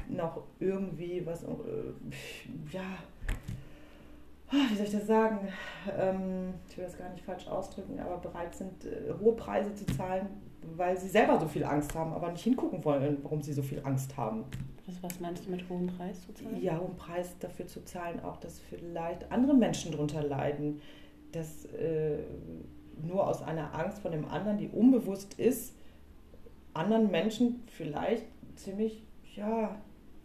[0.08, 1.46] noch irgendwie was, äh,
[2.72, 2.80] ja,
[4.50, 5.48] ah, wie soll ich das sagen,
[5.98, 9.84] ähm, ich will das gar nicht falsch ausdrücken, aber bereit sind, äh, hohe Preise zu
[9.86, 10.26] zahlen,
[10.76, 13.80] weil sie selber so viel Angst haben, aber nicht hingucken wollen, warum sie so viel
[13.84, 14.44] Angst haben.
[14.86, 16.60] Was, was meinst du mit hohem Preis zu zahlen?
[16.62, 20.80] Ja, hohen Preis dafür zu zahlen, auch dass vielleicht andere Menschen darunter leiden,
[21.36, 22.18] dass äh,
[23.02, 25.74] nur aus einer Angst von dem anderen, die unbewusst ist,
[26.74, 28.24] anderen Menschen vielleicht
[28.56, 29.02] ziemlich
[29.34, 29.76] ja,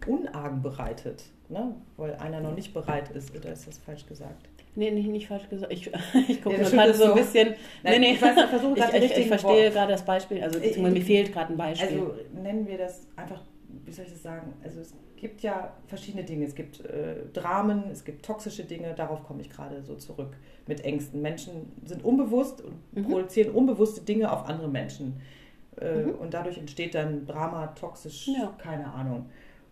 [0.08, 1.76] Unargen bereitet, ne?
[1.98, 3.36] weil einer noch nicht bereit ist.
[3.36, 4.50] Oder ist das falsch gesagt?
[4.76, 5.72] Nee, nicht, nicht falsch gesagt.
[5.72, 5.92] Ich,
[6.28, 7.56] ich gucke Ja, gerade so ein bisschen.
[7.84, 8.14] Nein, nee, nee.
[8.14, 9.72] ich weiß, ich versuche gerade ich, ich, ich verstehe Worte.
[9.72, 10.42] gerade das Beispiel.
[10.42, 12.00] Also beziehungsweise mir fehlt gerade ein Beispiel.
[12.00, 13.42] Also nennen wir das einfach,
[13.86, 14.54] wie soll ich das sagen?
[14.64, 16.46] Also es gibt ja verschiedene Dinge.
[16.46, 20.36] Es gibt äh, Dramen, es gibt toxische Dinge, darauf komme ich gerade so zurück
[20.68, 21.22] mit Ängsten.
[21.22, 23.04] Menschen sind unbewusst und Mhm.
[23.10, 25.22] produzieren unbewusste Dinge auf andere Menschen.
[25.80, 26.16] Äh, Mhm.
[26.16, 28.54] Und dadurch entsteht dann Drama, toxisch, Ja.
[28.58, 29.28] keine Ahnung.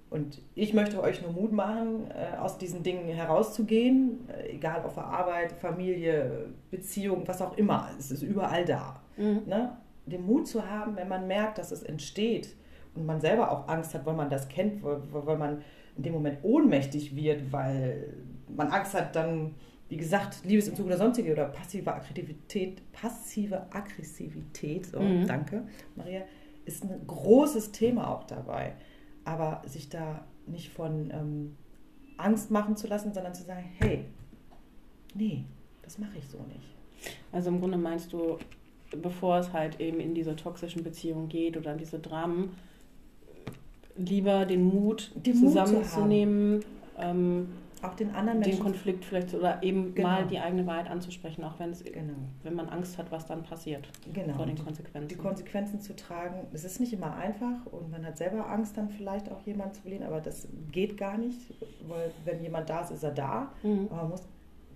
[0.10, 4.94] Und ich möchte euch nur Mut machen, äh, aus diesen Dingen herauszugehen, äh, egal auf
[4.96, 7.90] der Arbeit, Familie, Beziehung, was auch immer.
[8.00, 9.42] Es ist überall da Mhm.
[9.46, 12.56] ne, den Mut zu haben, wenn man merkt, dass es entsteht
[12.95, 15.62] und man selber auch Angst hat, weil man das kennt, weil, weil man
[15.95, 18.13] in dem Moment ohnmächtig wird, weil
[18.47, 19.56] man Angst hat, dann,
[19.89, 25.28] wie gesagt, Liebesentzug oder sonstige oder passive Aggressivität, passive Aggressivität, so, Mhm.
[25.28, 25.63] danke,
[25.95, 26.21] Maria,
[26.65, 28.73] ist ein großes Thema auch dabei.
[29.25, 31.56] Aber sich da nicht von ähm,
[32.17, 34.06] Angst machen zu lassen, sondern zu sagen, hey,
[35.13, 35.45] nee,
[35.84, 36.75] das mache ich so nicht.
[37.32, 38.38] Also im Grunde meinst du,
[39.02, 42.52] bevor es halt eben in diese toxischen Beziehungen geht oder in diese Dramen,
[43.95, 46.63] lieber den Mut Den zusammenzunehmen,
[46.97, 47.49] ähm,
[47.82, 48.63] Auch den anderen den Menschen.
[48.63, 50.08] Konflikt vielleicht oder eben Genau.
[50.08, 53.43] mal die eigene Wahrheit anzusprechen, auch wenn es, genau, wenn man Angst hat, was dann
[53.43, 54.34] passiert genau.
[54.34, 55.17] vor den die Konsequenzen.
[55.17, 56.47] Konsequenzen zu tragen.
[56.52, 59.82] Es ist nicht immer einfach und man hat selber Angst, dann vielleicht auch jemanden zu
[59.82, 61.39] verlieren, aber das geht gar nicht,
[61.88, 63.52] weil wenn jemand da ist, ist er da.
[63.63, 63.88] Mhm.
[63.91, 64.28] Aber man muss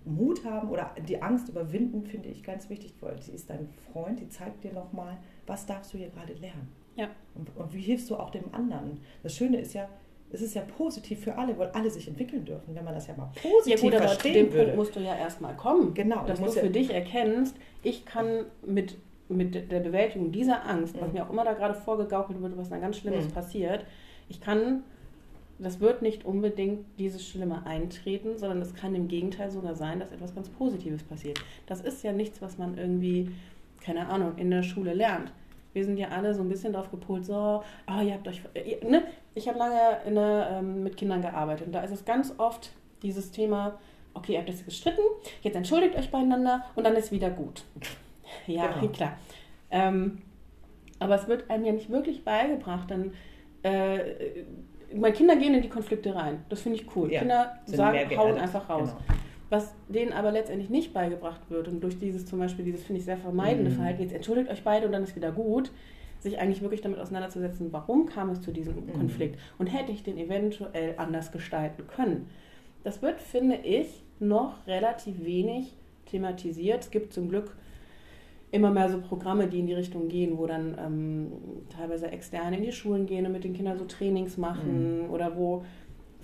[0.06, 4.20] Mut haben oder die Angst überwinden, finde ich ganz wichtig, weil sie ist dein Freund,
[4.20, 6.68] die zeigt dir nochmal, was darfst du hier gerade lernen.
[6.96, 7.08] Ja.
[7.34, 8.98] Und, und wie hilfst du auch dem anderen?
[9.22, 9.88] Das Schöne ist ja,
[10.32, 13.14] es ist ja positiv für alle, weil alle sich entwickeln dürfen, wenn man das ja
[13.16, 14.64] mal Ja positiv gut, aber zu verstehen dem würde.
[14.66, 15.94] Punkt musst du ja erstmal kommen.
[15.94, 18.96] Genau, dass du du für ja- dich erkennst, ich kann mit,
[19.28, 21.14] mit der Bewältigung dieser Angst, was Mhm.
[21.14, 23.32] mir auch immer da gerade vorgegaukelt wird, was dann ganz Schlimmes Mhm.
[23.32, 23.84] passiert,
[24.28, 24.82] ich kann,
[25.58, 30.10] das wird nicht unbedingt dieses Schlimme eintreten, sondern es kann im Gegenteil sogar sein, dass
[30.12, 31.38] etwas ganz Positives passiert.
[31.66, 33.30] Das ist ja nichts, was man irgendwie,
[33.82, 35.32] keine Ahnung, in der Schule lernt.
[35.74, 38.88] Wir sind ja alle so ein bisschen darauf gepolt, so, ah, ihr habt euch, ihr,
[38.88, 39.02] ne?
[39.34, 43.30] ich habe lange der, ähm, mit Kindern gearbeitet und da ist es ganz oft dieses
[43.32, 43.78] Thema,
[44.14, 45.02] okay, ihr habt euch gestritten,
[45.42, 47.64] jetzt entschuldigt euch beieinander und dann ist wieder gut.
[48.46, 48.88] Ja, Genau.
[48.88, 49.18] klar.
[49.70, 50.22] Ähm,
[51.00, 53.12] aber es wird einem ja nicht wirklich beigebracht, dann
[53.62, 53.98] äh,
[54.94, 56.44] meine Kinder gehen in die Konflikte rein.
[56.48, 57.12] Das finde ich cool.
[57.12, 58.94] Ja, Kinder sagen, hauen einfach raus.
[59.08, 59.18] Genau.
[59.50, 63.04] Was denen aber letztendlich nicht beigebracht wird und durch dieses zum Beispiel, dieses finde ich
[63.04, 63.74] sehr vermeidende Mhm.
[63.74, 65.70] Verhalten, jetzt entschuldigt euch beide und dann ist wieder gut,
[66.20, 68.92] sich eigentlich wirklich damit auseinanderzusetzen, warum kam es zu diesem Mhm.
[68.94, 72.30] Konflikt und hätte ich den eventuell anders gestalten können.
[72.82, 75.74] Das wird, finde ich, noch relativ wenig
[76.06, 76.82] thematisiert.
[76.82, 77.54] Es gibt zum Glück
[78.50, 81.32] immer mehr so Programme, die in die Richtung gehen, wo dann ähm,
[81.76, 85.64] teilweise Externe in die Schulen gehen und mit den Kindern so Trainings machen oder wo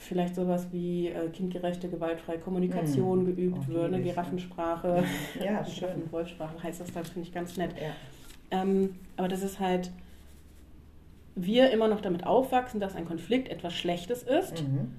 [0.01, 3.25] vielleicht sowas wie äh, kindgerechte, gewaltfreie Kommunikation Mhm.
[3.37, 3.99] geübt die wird, ne?
[3.99, 4.13] Richtung.
[4.13, 5.05] Giraffensprache.
[5.45, 5.63] Ja.
[5.75, 7.75] Giraffen-Wolfsprache heißt das dann, finde ich ganz nett.
[7.81, 7.93] Ja.
[8.63, 9.91] Ähm, aber das ist halt,
[11.37, 14.93] wir immer noch damit aufwachsen, dass ein Konflikt etwas Schlechtes ist Mhm.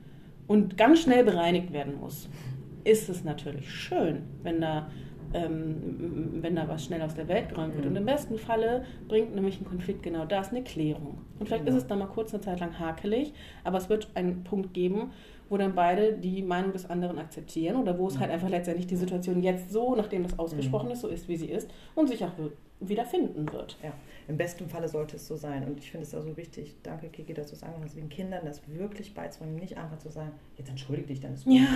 [0.48, 2.30] und ganz schnell bereinigt werden muss.
[2.84, 4.90] Ist es natürlich schön, wenn da,
[5.34, 7.86] ähm, wenn da was schnell aus der Welt geräumt wird.
[7.86, 7.92] Mhm.
[7.92, 11.20] Und im besten Falle bringt nämlich ein Konflikt genau das, eine Klärung.
[11.40, 11.78] Und vielleicht Genau.
[11.78, 15.12] ist es dann mal kurz eine Zeit lang hakelig, aber es wird einen Punkt geben,
[15.52, 18.20] wo dann beide die Meinung des anderen akzeptieren oder wo es Mhm.
[18.22, 20.94] halt einfach letztendlich die Situation jetzt so, nachdem das ausgesprochen Mhm.
[20.94, 23.78] ist, so ist, wie sie ist und sich auch wi- wieder finden wird.
[23.84, 23.92] Ja,
[24.28, 25.64] im besten Falle sollte es so sein.
[25.68, 28.10] Und ich finde es auch so wichtig, danke Kiki, dass du es angesprochen hast, den
[28.10, 31.54] Kindern das wirklich beizubringen, nicht einfach zu sagen, jetzt entschuldige dich, dann ist gut.
[31.54, 31.68] Ja.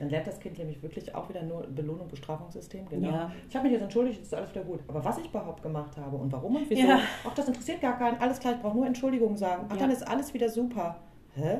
[0.00, 2.88] Dann lernt das Kind nämlich wirklich auch wieder nur Belohnung, Bestrafungssystem.
[2.88, 3.08] Genau.
[3.10, 3.32] Ja.
[3.48, 4.80] Ich habe mich jetzt entschuldigt, jetzt ist alles wieder gut.
[4.88, 6.98] Aber was ich überhaupt gemacht habe und warum und wieso, Ja.
[7.24, 8.18] ach, das interessiert gar keinen.
[8.20, 9.66] Alles klar, ich brauche nur Entschuldigung sagen.
[9.68, 9.80] Ach, Ja.
[9.82, 10.96] dann ist alles wieder super.
[11.34, 11.58] Hä?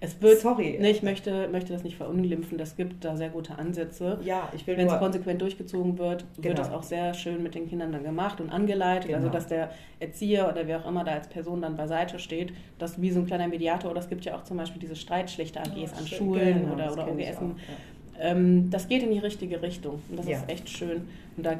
[0.00, 0.78] Es wird, Sorry.
[0.80, 4.18] ne, ich möchte, möchte das nicht verunglimpfen, das gibt da sehr gute Ansätze.
[4.24, 6.48] Ja, ich will Wenn es konsequent durchgezogen wird, Genau.
[6.48, 9.06] wird das auch sehr schön mit den Kindern dann gemacht und angeleitet.
[9.08, 9.18] Genau.
[9.18, 13.00] Also, dass der Erzieher oder wer auch immer da als Person dann beiseite steht, das
[13.00, 13.90] wie so ein kleiner Mediator.
[13.90, 16.92] Oder es gibt ja auch zum Beispiel diese Streitschlichter-AGs Ja, an schön, Schulen genau, oder,
[16.92, 17.36] oder OGS.
[17.38, 18.20] auch, ja.
[18.20, 20.00] ähm, das geht in die richtige Richtung.
[20.10, 20.38] Und das Ja.
[20.38, 21.08] ist echt schön.
[21.36, 21.58] Und da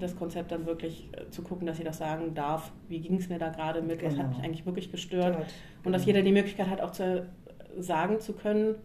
[0.00, 3.38] das Konzept dann wirklich äh, zu gucken, dass das sagen darf, wie ging es mir
[3.38, 4.28] da gerade mit, was hat Genau.
[4.36, 5.34] mich eigentlich wirklich gestört.
[5.36, 5.46] Dort.
[5.84, 7.26] Und dass jeder die Möglichkeit hat, auch zu
[7.82, 8.76] sagen zu können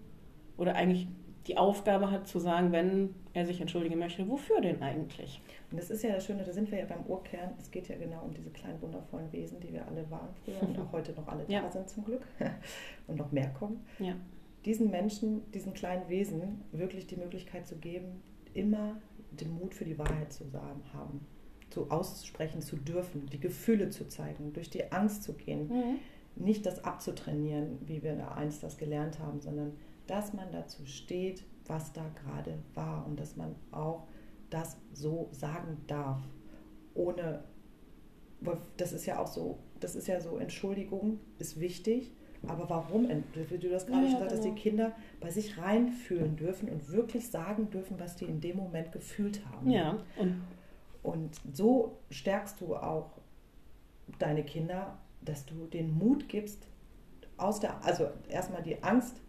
[0.58, 1.08] oder eigentlich
[1.48, 5.42] die Aufgabe hat zu sagen, wenn er sich entschuldigen möchte, wofür denn eigentlich?
[5.72, 7.52] Und das ist ja das Schöne, da sind wir ja beim Urkern.
[7.60, 10.78] Es geht ja genau um diese kleinen wundervollen Wesen, die wir alle waren früher und
[10.78, 11.72] auch heute noch alle da Ja.
[11.72, 12.22] sind zum Glück
[13.08, 13.84] und noch mehr kommen.
[14.00, 14.14] Ja.
[14.66, 18.22] Diesen Menschen, diesen kleinen Wesen wirklich die Möglichkeit zu geben,
[18.54, 19.02] immer
[19.32, 20.46] den Mut für die Wahrheit zu
[20.94, 21.26] haben,
[21.72, 25.72] zu aussprechen zu dürfen, die Gefühle zu zeigen, durch die Angst zu gehen,
[26.36, 29.74] nicht das abzutrainieren, wie wir da einst das gelernt haben, sondern
[30.08, 34.08] dass man dazu steht, was da gerade war und dass man auch
[34.50, 36.20] das so sagen darf,
[36.94, 37.44] ohne,
[38.78, 42.12] das ist ja auch so, das ist ja so, Entschuldigung ist wichtig,
[42.48, 44.56] aber warum, wie du das gerade Ja, schon sagst, dass genau.
[44.56, 48.92] die Kinder bei sich reinfühlen dürfen und wirklich sagen dürfen, was die in dem Moment
[48.92, 49.70] gefühlt haben.
[49.70, 50.42] Ja, und
[51.04, 53.12] Und so stärkst du auch
[54.20, 56.68] deine Kinder, dass du den Mut gibst,
[57.38, 59.22] aus der, also erstmal die Angst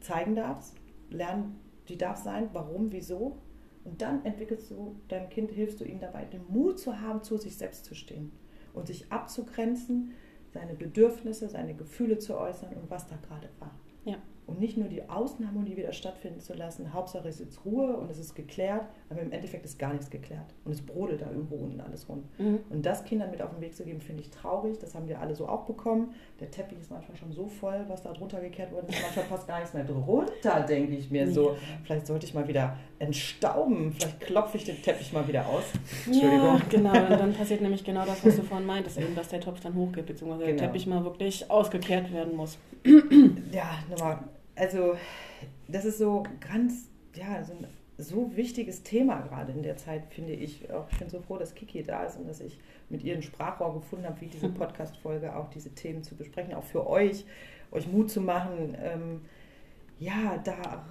[0.00, 0.74] zeigen darfst,
[1.10, 3.38] lernen, die darf sein, warum, wieso.
[3.84, 7.36] Und dann entwickelst du deinem Kind, hilfst du ihm dabei, den Mut zu haben, zu
[7.36, 8.32] sich selbst zu stehen
[8.74, 10.12] und sich abzugrenzen,
[10.52, 13.74] seine Bedürfnisse, seine Gefühle zu äußern und was da gerade war.
[14.04, 14.16] Ja.
[14.46, 16.92] Und nicht nur die Außenharmonie wieder stattfinden zu lassen.
[16.92, 20.08] Hauptsache es ist jetzt Ruhe und es ist geklärt, aber im Endeffekt ist gar nichts
[20.08, 20.54] geklärt.
[20.64, 22.22] Und es brodelt da irgendwo unten alles rum.
[22.38, 22.60] mhm.
[22.70, 24.78] Und das Kindern mit auf den Weg zu geben, finde ich traurig.
[24.78, 26.14] Das haben wir alle so auch bekommen.
[26.38, 28.86] Der Teppich ist manchmal schon so voll, was da drunter gekehrt wurde.
[28.86, 29.02] ist.
[29.02, 31.50] Manchmal passt gar nichts mehr drunter, denke ich mir so.
[31.50, 31.56] Ja.
[31.84, 33.92] Vielleicht sollte ich mal wieder entstauben.
[33.92, 35.64] Vielleicht klopfe ich den Teppich mal wieder aus.
[36.06, 36.56] Entschuldigung.
[36.58, 36.90] Ja, genau.
[36.92, 39.74] Und dann passiert nämlich genau das, was du vorhin meintest, eben, dass der Topf dann
[39.74, 40.56] hochgeht, beziehungsweise Genau.
[40.58, 42.58] der Teppich mal wirklich ausgekehrt werden muss.
[43.52, 44.18] Ja, nochmal.
[44.56, 44.96] Also,
[45.68, 47.66] das ist so ganz, ja, so ein
[47.98, 50.70] so wichtiges Thema gerade in der Zeit, finde ich.
[50.70, 52.58] Auch ich bin so froh, dass Kiki da ist und dass ich
[52.90, 56.64] mit ihr ein Sprachrohr gefunden habe, wie diese Podcast-Folge auch diese Themen zu besprechen, auch
[56.64, 57.24] für euch,
[57.72, 59.22] euch Mut zu machen, ähm,
[59.98, 60.84] ja, da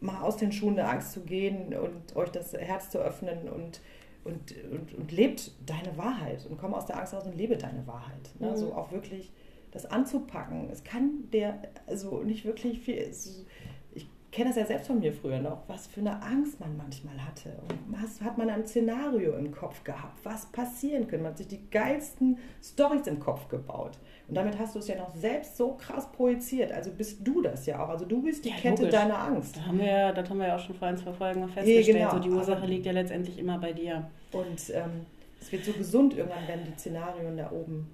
[0.00, 3.80] mal aus den Schuhen der Angst zu gehen und euch das Herz zu öffnen und,
[4.22, 7.86] und, und, und lebt deine Wahrheit und komm aus der Angst raus und lebe deine
[7.86, 8.30] Wahrheit.
[8.38, 8.50] Ne?
[8.50, 8.56] Mhm.
[8.56, 9.32] So auch wirklich
[9.74, 10.68] das anzupacken.
[10.72, 13.10] Es kann der, also nicht wirklich viel.
[13.94, 17.16] Ich kenne das ja selbst von mir früher noch, was für eine Angst man manchmal
[17.24, 17.50] hatte.
[17.68, 21.18] Und was hat man ein Szenario im Kopf gehabt, was passieren könnte.
[21.24, 23.98] Man hat sich die geilsten Stories im Kopf gebaut.
[24.26, 26.72] Und damit hast du es ja noch selbst so krass projiziert.
[26.72, 27.90] Also bist du das ja auch.
[27.90, 28.98] Also du bist die Ja, Kette logisch.
[28.98, 29.56] deiner Angst.
[29.56, 31.86] Da haben wir, ja- das haben wir ja auch schon vor ein, zwei Folgen festgestellt.
[31.98, 32.10] genau.
[32.12, 35.06] So, die Ursache Aber- liegt ja letztendlich immer bei dir, Und ähm,
[35.40, 37.86] es wird so gesund irgendwann, wenn die Szenarien da oben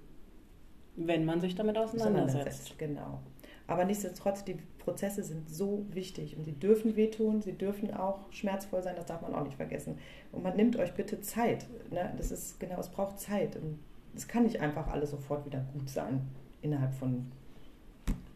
[1.06, 2.78] wenn man sich damit auseinandersetzt.
[2.78, 3.20] Genau.
[3.66, 8.82] Aber nichtsdestotrotz, die Prozesse sind so wichtig und sie dürfen wehtun, sie dürfen auch schmerzvoll
[8.82, 9.98] sein, das darf man auch nicht vergessen.
[10.32, 11.66] Und man nimmt euch bitte Zeit.
[11.90, 12.12] Ne?
[12.16, 13.54] Das ist genau, es braucht Zeit.
[13.56, 13.78] Und
[14.16, 16.22] es kann nicht einfach alles sofort wieder gut sein.
[16.62, 17.30] Innerhalb von,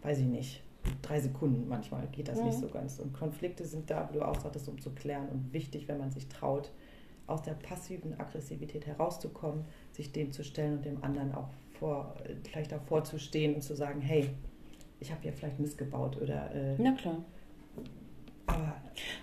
[0.03, 0.62] weiß ich nicht,
[1.03, 2.44] drei Sekunden manchmal geht das Mhm.
[2.46, 3.00] nicht so ganz.
[3.00, 6.11] Und Konflikte sind da, wie du auch sagtest, um zu klären und wichtig, wenn man
[6.12, 6.70] sich traut,
[7.27, 12.14] aus der passiven Aggressivität herauszukommen, sich dem zu stellen und dem anderen auch vor,
[12.50, 14.30] vielleicht davor zu stehen und zu sagen, hey,
[15.00, 17.16] ich habe hier vielleicht missgebaut oder äh, Na klar.
[18.46, 18.74] aber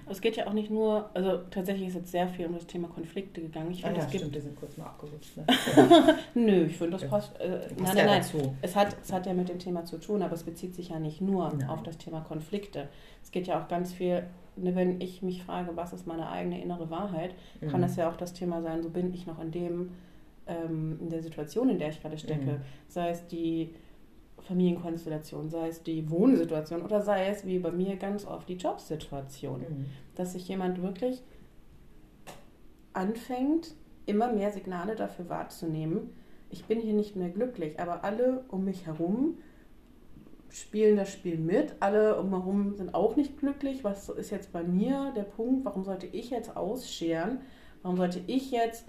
[0.09, 2.87] Es geht ja auch nicht nur, also tatsächlich ist jetzt sehr viel um das Thema
[2.87, 3.71] Konflikte gegangen.
[3.71, 5.37] Ich ah, finde, ja, es stimmt, wir sind kurz mal abgerutscht.
[5.37, 5.45] Ne?
[6.35, 7.07] Nö, ich finde, das Ja.
[7.07, 7.39] passt.
[7.39, 8.21] Äh, Passt nein, ja nein, nein.
[8.21, 8.55] dazu.
[8.61, 10.99] Es hat, es hat ja mit dem Thema zu tun, aber es bezieht sich ja
[10.99, 11.69] nicht nur Nein.
[11.69, 12.89] auf das Thema Konflikte.
[13.23, 14.23] Es geht ja auch ganz viel,
[14.57, 17.83] ne, wenn ich mich frage, was ist meine eigene innere Wahrheit, kann Mhm.
[17.83, 19.91] das ja auch das Thema sein, so bin ich noch in dem,
[20.51, 22.51] ähm, in der Situation, in der ich gerade stecke.
[22.51, 22.61] Mhm.
[22.87, 23.73] Sei es die
[24.39, 29.61] Familienkonstellation, sei es die Wohnsituation oder sei es, wie bei mir ganz oft, die Jobsituation.
[29.61, 29.85] Mhm.
[30.15, 31.21] Dass sich jemand wirklich
[32.93, 33.73] anfängt,
[34.05, 36.09] immer mehr Signale dafür wahrzunehmen,
[36.49, 39.37] ich bin hier nicht mehr glücklich, aber alle um mich herum
[40.49, 43.85] spielen das Spiel mit, alle um mich herum sind auch nicht glücklich.
[43.85, 45.63] Was ist jetzt bei mir der Punkt?
[45.63, 47.39] Warum sollte ich jetzt ausscheren?
[47.81, 48.85] Warum sollte ich jetzt,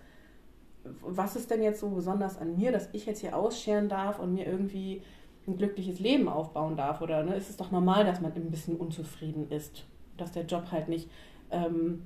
[0.84, 4.34] was ist denn jetzt so besonders an mir, dass ich jetzt hier ausscheren darf und
[4.34, 5.02] mir irgendwie
[5.46, 7.00] ein glückliches Leben aufbauen darf?
[7.00, 9.84] Oder ne, ist es doch normal, dass man ein bisschen unzufrieden ist,
[10.16, 11.08] dass der Job halt nicht
[11.50, 12.02] ähm,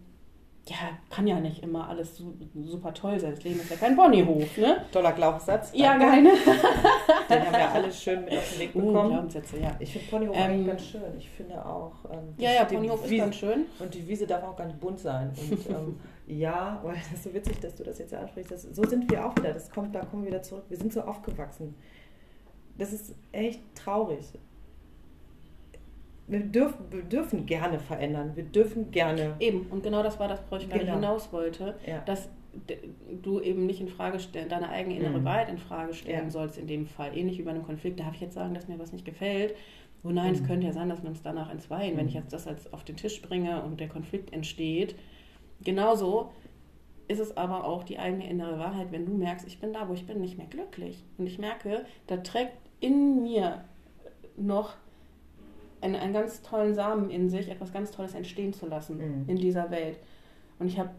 [0.69, 0.77] ja,
[1.11, 3.31] kann ja nicht immer alles su- super toll sein.
[3.31, 4.85] Das Leben ist ja kein Ponyhof, ne?
[4.91, 5.71] Toller Glaubenssatz.
[5.75, 6.31] Ja, geil, ne?
[7.31, 9.09] Den haben wir alle schön mit auf den Weg Uh, bekommen.
[9.11, 9.77] Glaubenssätze, ja.
[9.79, 11.03] ich finde Ponyhof Ähm, eigentlich ganz schön.
[11.19, 11.93] Ich finde auch.
[12.11, 13.67] Ähm, Ja, ja, die Ponyhof ist Wiese- ganz schön.
[13.79, 15.33] Und die Wiese darf auch ganz bunt sein.
[15.51, 18.51] Und ähm, ja, weil das ist so witzig, dass du das jetzt ansprichst.
[18.51, 19.53] Das, so sind wir auch wieder.
[19.53, 20.65] Das kommt, da kommen wir wieder zurück.
[20.69, 21.77] Wir sind so aufgewachsen.
[22.79, 24.25] Das ist echt traurig.
[26.29, 29.35] Wir dürfen, wir dürfen gerne verändern, wir dürfen gerne.
[29.41, 30.97] Eben, und genau das war das, worauf ich gerade Genau.
[30.97, 32.01] hinaus wollte, Ja.
[32.01, 32.29] dass
[33.23, 35.25] du eben nicht in Frage stellen, deine eigene innere Mhm.
[35.25, 36.31] Wahrheit in Frage stellen Ja.
[36.31, 37.17] sollst in dem Fall.
[37.17, 39.55] Ähnlich wie bei einem Konflikt, darf ich jetzt sagen, dass mir was nicht gefällt?
[40.03, 40.47] Oh nein, es Mhm.
[40.47, 42.09] könnte ja sein, dass wir uns danach entzweien, wenn Mhm.
[42.09, 44.95] ich jetzt das als auf den Tisch bringe und der Konflikt entsteht.
[45.63, 46.31] Genauso
[47.09, 49.93] ist es aber auch die eigene innere Wahrheit, wenn du merkst, ich bin da, wo
[49.95, 51.05] ich bin, nicht mehr glücklich.
[51.19, 53.65] Und ich merke, da trägt in mir
[54.37, 54.75] noch
[55.81, 59.25] einen, einen ganz tollen Samen in sich, etwas ganz Tolles entstehen zu lassen Mhm.
[59.29, 59.99] in dieser Welt.
[60.59, 60.91] Und ich habe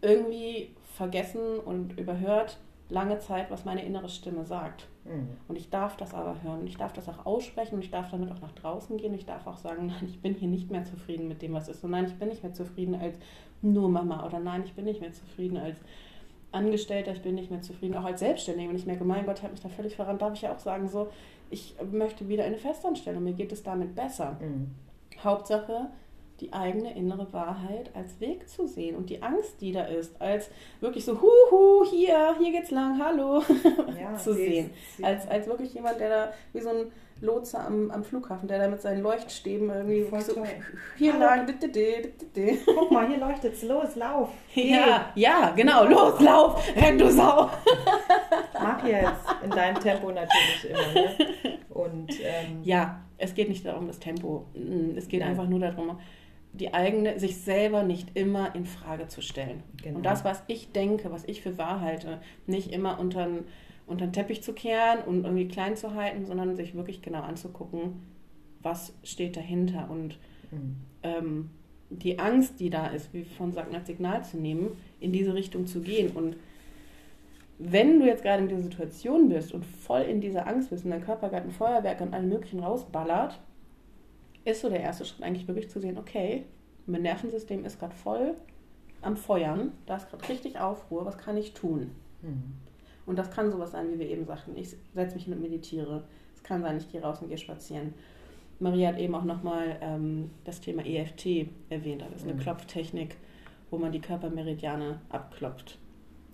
[0.00, 2.58] irgendwie vergessen und überhört
[2.90, 4.86] lange Zeit, was meine innere Stimme sagt.
[5.04, 5.28] Mhm.
[5.48, 6.60] Und ich darf das aber hören.
[6.60, 9.14] Und ich darf das auch aussprechen und ich darf damit auch nach draußen gehen.
[9.14, 11.82] Ich darf auch sagen, nein, ich bin hier nicht mehr zufrieden mit dem, was ist.
[11.84, 13.18] Und nein, ich bin nicht mehr zufrieden als
[13.62, 14.24] nur Mama.
[14.26, 15.78] Oder nein, ich bin nicht mehr zufrieden als
[16.52, 17.12] Angestellter.
[17.12, 18.68] Ich bin nicht mehr zufrieden, auch als Selbstständige.
[18.68, 20.58] Wenn ich merke, mein Gott, ich habe mich da völlig verrannt, darf ich ja auch
[20.58, 21.08] sagen, so,
[21.50, 23.24] ich möchte wieder in eine Festanstellung.
[23.24, 24.36] Mir geht es damit besser.
[24.40, 24.70] Mhm.
[25.22, 25.88] Hauptsache,
[26.40, 30.50] die eigene innere Wahrheit als Weg zu sehen und die Angst, die da ist, als
[30.80, 33.40] wirklich so, huhu, hier, hier geht's lang, hallo,
[34.00, 34.70] Ja, zu sehen.
[35.00, 36.86] Als, als wirklich jemand, der da, wie so ein
[37.24, 40.46] Lotse am, am Flughafen, der da mit seinen Leuchtstäben irgendwie Voll so, toll.
[40.96, 41.24] hier Hallo.
[41.24, 41.46] lang.
[42.64, 43.62] Guck mal, hier leuchtet's.
[43.62, 44.28] Los, lauf.
[44.54, 47.50] ja, ja, genau, los, lauf, renn du Sau.
[48.54, 50.92] Mach jetzt in deinem Tempo natürlich immer.
[50.92, 51.58] Ne?
[51.70, 54.46] Und ähm, Ja, es geht nicht darum, das Tempo.
[54.54, 55.30] Mm, Es geht Nein.
[55.30, 55.98] einfach nur darum,
[56.52, 59.62] die eigene, sich selber nicht immer in Frage zu stellen.
[59.82, 59.96] Genau.
[59.96, 63.44] Und das, was ich denke, was ich für wahr halte, nicht immer unter den
[63.86, 68.02] unter den Teppich zu kehren und irgendwie klein zu halten, sondern sich wirklich genau anzugucken,
[68.62, 70.18] was steht dahinter und
[70.50, 70.76] mhm.
[71.02, 71.50] ähm,
[71.90, 75.66] die Angst, die da ist, wie von sagt, als Signal zu nehmen, in diese Richtung
[75.66, 76.10] zu gehen.
[76.12, 76.36] Und
[77.58, 80.90] wenn du jetzt gerade in dieser Situation bist und voll in dieser Angst bist und
[80.90, 83.38] dein Körper gerade ein Feuerwerk und allen möglichen rausballert,
[84.44, 86.44] ist so der erste Schritt eigentlich wirklich zu sehen, okay,
[86.86, 88.34] mein Nervensystem ist gerade voll
[89.00, 91.92] am Feuern, da ist gerade richtig Aufruhr, was kann ich tun?
[92.22, 92.54] Mhm.
[93.06, 96.04] Und das kann sowas sein, wie wir eben sagten, ich setze mich hin und meditiere.
[96.34, 97.94] Es kann sein, ich gehe raus und gehe spazieren.
[98.60, 102.02] Maria hat eben auch nochmal ähm, das Thema EFT erwähnt.
[102.02, 102.40] Das ist eine Mhm.
[102.40, 103.16] Klopftechnik,
[103.70, 105.78] wo man die Körpermeridiane abklopft.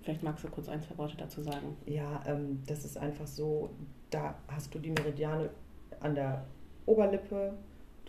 [0.03, 1.77] Vielleicht magst du kurz ein, zwei Worte dazu sagen.
[1.87, 3.71] Ja, ähm, das ist einfach so,
[4.11, 5.51] da hast du die Meridiane
[6.01, 6.45] an der
[6.87, 7.55] Oberlippe,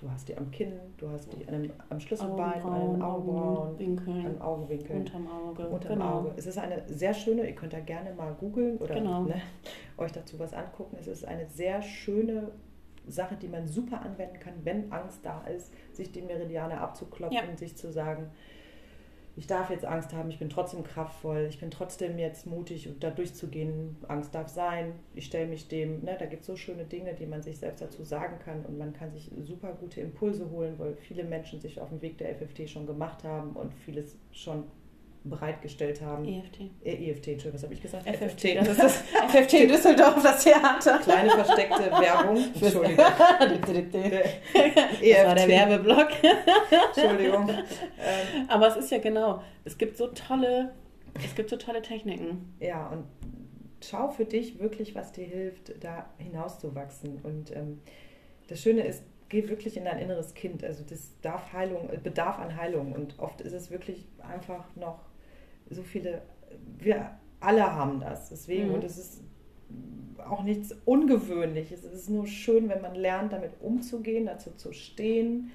[0.01, 3.57] du hast die am Kinn, du hast die an dem, am Schlüsselbein, an den Augenbrauen,
[3.69, 4.99] Augenwinkeln, an Augenwinkeln.
[4.99, 5.67] unterm Auge.
[5.69, 6.19] Unterm genau.
[6.19, 6.33] Auge.
[6.37, 9.23] Es ist eine sehr schöne, ihr könnt da gerne mal googeln oder Genau.
[9.23, 9.41] ne,
[9.97, 10.97] euch dazu was angucken.
[10.99, 12.51] Es ist eine sehr schöne
[13.07, 17.57] Sache, die man super anwenden kann, wenn Angst da ist, sich die Meridiane abzuklopfen, Ja.
[17.57, 18.29] sich zu sagen,
[19.35, 22.99] ich darf jetzt Angst haben, ich bin trotzdem kraftvoll, ich bin trotzdem jetzt mutig, um
[22.99, 23.95] da durchzugehen.
[24.07, 26.03] Angst darf sein, ich stelle mich dem.
[26.03, 28.77] Ne, da gibt es so schöne Dinge, die man sich selbst dazu sagen kann und
[28.77, 32.35] man kann sich super gute Impulse holen, weil viele Menschen sich auf dem Weg der
[32.35, 34.65] FFT schon gemacht haben und vieles schon
[35.23, 36.25] bereitgestellt haben.
[36.25, 36.61] EFT.
[36.83, 38.07] Äh, EFT, Entschuldigung, was habe ich gesagt?
[38.07, 38.97] FFT, das ist das
[39.29, 40.97] FFT Düsseldorf, das Theater.
[40.99, 42.37] Kleine versteckte Werbung.
[42.53, 42.97] Entschuldigung.
[42.97, 43.19] Das
[45.25, 46.09] war der Werbeblock.
[46.95, 47.49] Entschuldigung.
[47.49, 50.73] Ähm, Aber es ist ja genau, es gibt so tolle,
[51.23, 52.55] es gibt so tolle Techniken.
[52.59, 53.05] ja, und
[53.83, 57.19] schau für dich wirklich, was dir hilft, da hinauszuwachsen.
[57.23, 57.81] Und ähm,
[58.47, 60.63] das Schöne ist, geh wirklich in dein inneres Kind.
[60.63, 62.93] Also das darf Heilung, äh, bedarf an Heilung.
[62.93, 64.99] Und oft ist es wirklich einfach noch
[65.71, 66.21] so viele,
[66.77, 68.29] wir alle haben das.
[68.29, 68.73] Deswegen, Mhm.
[68.75, 69.23] und es ist
[70.29, 71.83] auch nichts Ungewöhnliches.
[71.83, 75.51] Es ist nur schön, wenn man lernt, damit umzugehen, dazu zu stehen,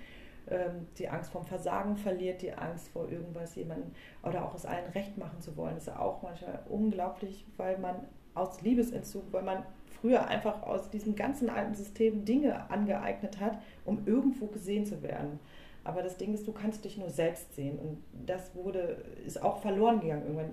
[0.49, 4.91] ähm, die Angst vom Versagen verliert, die Angst vor irgendwas jemanden oder auch es allen
[4.93, 5.75] recht machen zu wollen.
[5.75, 7.97] Das ist auch manchmal unglaublich, weil man
[8.35, 9.63] aus Liebesentzug, weil man
[10.01, 15.39] früher einfach aus diesem ganzen alten System Dinge angeeignet hat, um irgendwo gesehen zu werden.
[15.87, 17.79] Aber das Ding ist, du kannst dich nur selbst sehen.
[17.79, 20.51] Und das wurde, ist auch verloren gegangen irgendwann.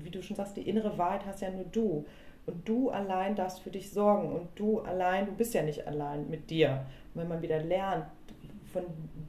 [0.00, 2.04] Wie du schon sagst, die innere Wahrheit hast ja nur du.
[2.46, 4.32] Und du allein darfst für dich sorgen.
[4.32, 6.84] Und du allein, du bist ja nicht allein mit dir.
[7.14, 8.06] Und wenn man wieder lernt,
[8.72, 8.84] von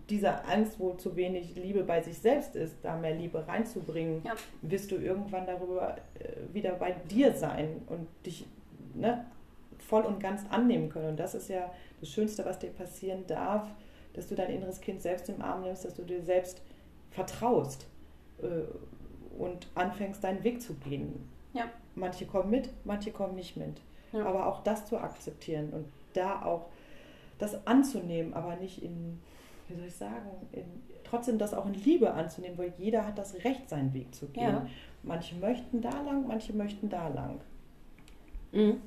[0.09, 4.33] dieser Angst, wo zu wenig Liebe bei sich selbst ist, da mehr Liebe reinzubringen, Ja.
[4.61, 8.45] wirst du irgendwann darüber äh, wieder bei dir sein und dich
[8.93, 9.25] ne,
[9.79, 11.09] voll und ganz annehmen können.
[11.09, 13.67] Und das ist ja das Schönste, was dir passieren darf,
[14.13, 16.61] dass du dein inneres Kind selbst im Arm nimmst, dass du dir selbst
[17.11, 17.87] vertraust
[18.41, 18.45] äh,
[19.37, 21.27] und anfängst, deinen Weg zu gehen.
[21.53, 21.69] Ja.
[21.95, 23.81] Manche kommen mit, manche kommen nicht mit.
[24.11, 24.25] Ja.
[24.25, 26.67] Aber auch das zu akzeptieren und da auch
[27.39, 29.19] das anzunehmen, aber nicht in,
[29.67, 30.65] wie soll ich sagen, in,
[31.03, 34.43] trotzdem das auch in Liebe anzunehmen, weil jeder hat das Recht, seinen Weg zu gehen.
[34.43, 34.67] Ja.
[35.01, 37.41] Manche möchten da lang, manche möchten da lang.
[38.51, 38.81] Mhm.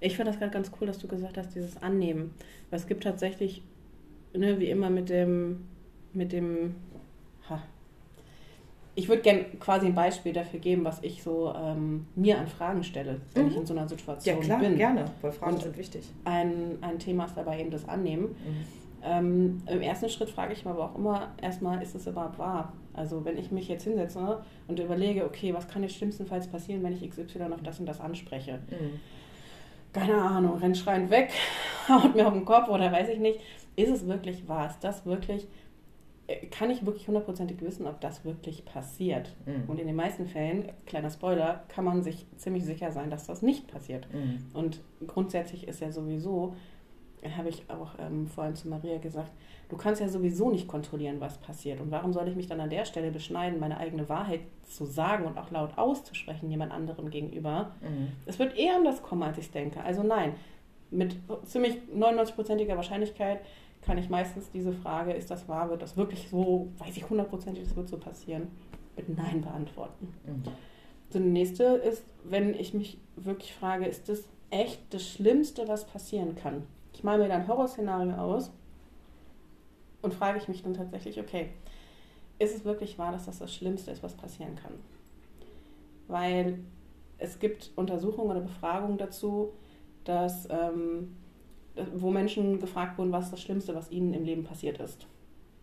[0.00, 2.34] Ich finde das gerade ganz cool, dass du gesagt hast, dieses Annehmen.
[2.70, 3.62] Weil es gibt tatsächlich
[4.36, 5.66] ne, wie immer mit dem,
[6.12, 6.74] mit dem,
[7.50, 7.62] ha.
[8.94, 12.82] ich würde gerne quasi ein Beispiel dafür geben, was ich so ähm, mir an Fragen
[12.84, 13.50] stelle, wenn Mhm.
[13.50, 14.76] ich in so einer Situation Ja, klar, bin.
[14.76, 16.04] gerne, weil Fragen Und- sind wichtig.
[16.24, 18.34] Ein, ein Thema ist dabei eben das Annehmen.
[19.02, 22.72] Ähm, Im ersten Schritt frage ich mich aber auch immer erstmal, ist es überhaupt wahr?
[22.94, 26.94] Also wenn ich mich jetzt hinsetze und überlege, okay, was kann jetzt schlimmstenfalls passieren, wenn
[26.94, 28.58] ich XY auf das und das anspreche?
[28.70, 28.98] Mhm.
[29.92, 31.30] Keine Ahnung, rennt schreiend weg,
[31.88, 33.38] haut mir auf den Kopf oder weiß ich nicht.
[33.76, 34.66] Ist es wirklich wahr?
[34.66, 35.46] Ist das wirklich,
[36.26, 39.36] äh, kann ich wirklich hundertprozentig wissen, ob das wirklich passiert?
[39.44, 39.68] Mhm.
[39.68, 43.42] Und in den meisten Fällen, kleiner Spoiler, kann man sich ziemlich sicher sein, dass das
[43.42, 44.08] nicht passiert.
[44.12, 44.46] Mhm.
[44.54, 46.54] Und grundsätzlich ist ja sowieso,
[47.36, 49.32] habe ich auch ähm, vorhin zu Maria gesagt,
[49.68, 51.80] du kannst ja sowieso nicht kontrollieren, was passiert.
[51.80, 55.24] Und warum soll ich mich dann an der Stelle beschneiden, meine eigene Wahrheit zu sagen
[55.24, 57.72] und auch laut auszusprechen jemand anderem gegenüber?
[57.82, 58.08] Mhm.
[58.26, 59.82] Es wird eher anders kommen, als ich denke.
[59.82, 60.34] Also nein,
[60.90, 63.40] mit ziemlich 99%iger Wahrscheinlichkeit
[63.86, 67.64] kann ich meistens diese Frage, ist das wahr, wird das wirklich so, weiß ich hundertprozentig,
[67.64, 68.48] das wird so passieren,
[68.96, 70.12] mit Nein beantworten.
[70.26, 70.42] Mhm.
[71.10, 75.84] So, die nächste ist, wenn ich mich wirklich frage, ist das echt das Schlimmste, was
[75.86, 76.64] passieren kann?
[76.92, 78.50] Ich male mir dann ein Horrorszenario aus
[80.02, 81.50] und frage ich mich dann tatsächlich, okay,
[82.38, 84.72] ist es wirklich wahr, dass das das Schlimmste ist, was passieren kann?
[86.08, 86.58] Weil
[87.18, 89.52] es gibt Untersuchungen oder Befragungen dazu,
[90.04, 91.16] dass, ähm,
[91.94, 95.06] wo Menschen gefragt wurden, was das Schlimmste, was ihnen im Leben passiert ist.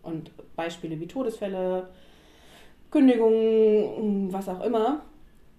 [0.02, 1.88] Und Beispiele wie Todesfälle,
[2.90, 5.02] Kündigungen, was auch immer.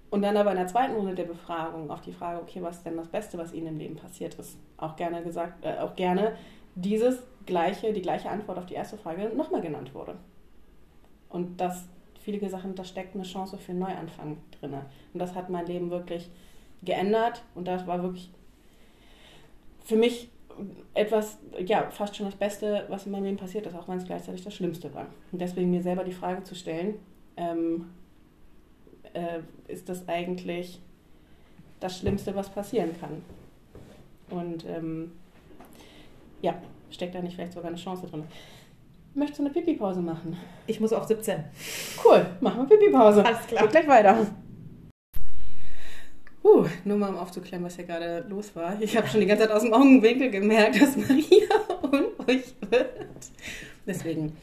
[0.10, 2.86] Und dann aber in der zweiten Runde der Befragung auf die Frage, okay, was ist
[2.86, 4.58] denn das Beste, was Ihnen im Leben passiert ist?
[4.78, 6.36] Auch gerne gesagt, äh, auch gerne
[6.76, 10.16] dieses gleiche, die gleiche Antwort auf die erste Frage nochmal genannt wurde.
[11.30, 11.86] Und dass
[12.22, 14.74] viele gesagt haben, da steckt eine Chance für einen Neuanfang drin.
[15.14, 16.30] Und das hat mein Leben wirklich
[16.84, 17.44] geändert.
[17.54, 18.32] Und das war wirklich
[19.84, 20.30] für mich
[20.94, 24.06] etwas, ja, fast schon das Beste, was in meinem Leben passiert ist, auch wenn es
[24.06, 25.08] gleichzeitig das Schlimmste war.
[25.32, 26.96] Und deswegen mir selber die Frage zu stellen,
[27.38, 27.90] ähm,
[29.14, 30.80] äh, ist das eigentlich
[31.80, 33.22] das Schlimmste, was passieren kann?
[34.30, 35.12] Und ähm,
[36.42, 36.56] ja,
[36.90, 38.24] steckt da nicht vielleicht sogar eine Chance drin?
[39.14, 40.38] Möchtest du eine Pipi-Pause machen?
[40.68, 41.44] Ich muss auf 17.
[42.04, 43.26] Cool, machen wir Pipi-Pause.
[43.26, 43.64] Alles klar.
[43.64, 44.28] Geht gleich weiter.
[46.46, 48.80] Uh, nur mal um aufzuklären, was hier gerade los war.
[48.80, 51.50] Ich habe schon die ganze Zeit aus dem Augenwinkel gemerkt, dass Maria
[51.82, 52.92] unruhig wird.
[53.88, 54.34] Deswegen.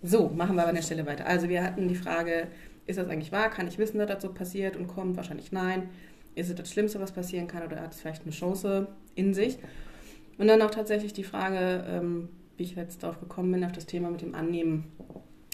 [0.00, 1.26] So, machen wir aber an der Stelle weiter.
[1.26, 2.46] Also wir hatten die Frage,
[2.86, 3.50] ist das eigentlich wahr?
[3.50, 5.16] Kann ich wissen, dass das so passiert und kommt?
[5.16, 5.88] Wahrscheinlich nein.
[6.36, 9.58] Ist es das Schlimmste, was passieren kann oder hat es vielleicht eine Chance in sich?
[10.38, 13.86] Und dann auch tatsächlich die Frage, ähm, wie ich jetzt darauf gekommen bin, auf das
[13.86, 14.84] Thema mit dem Annehmen.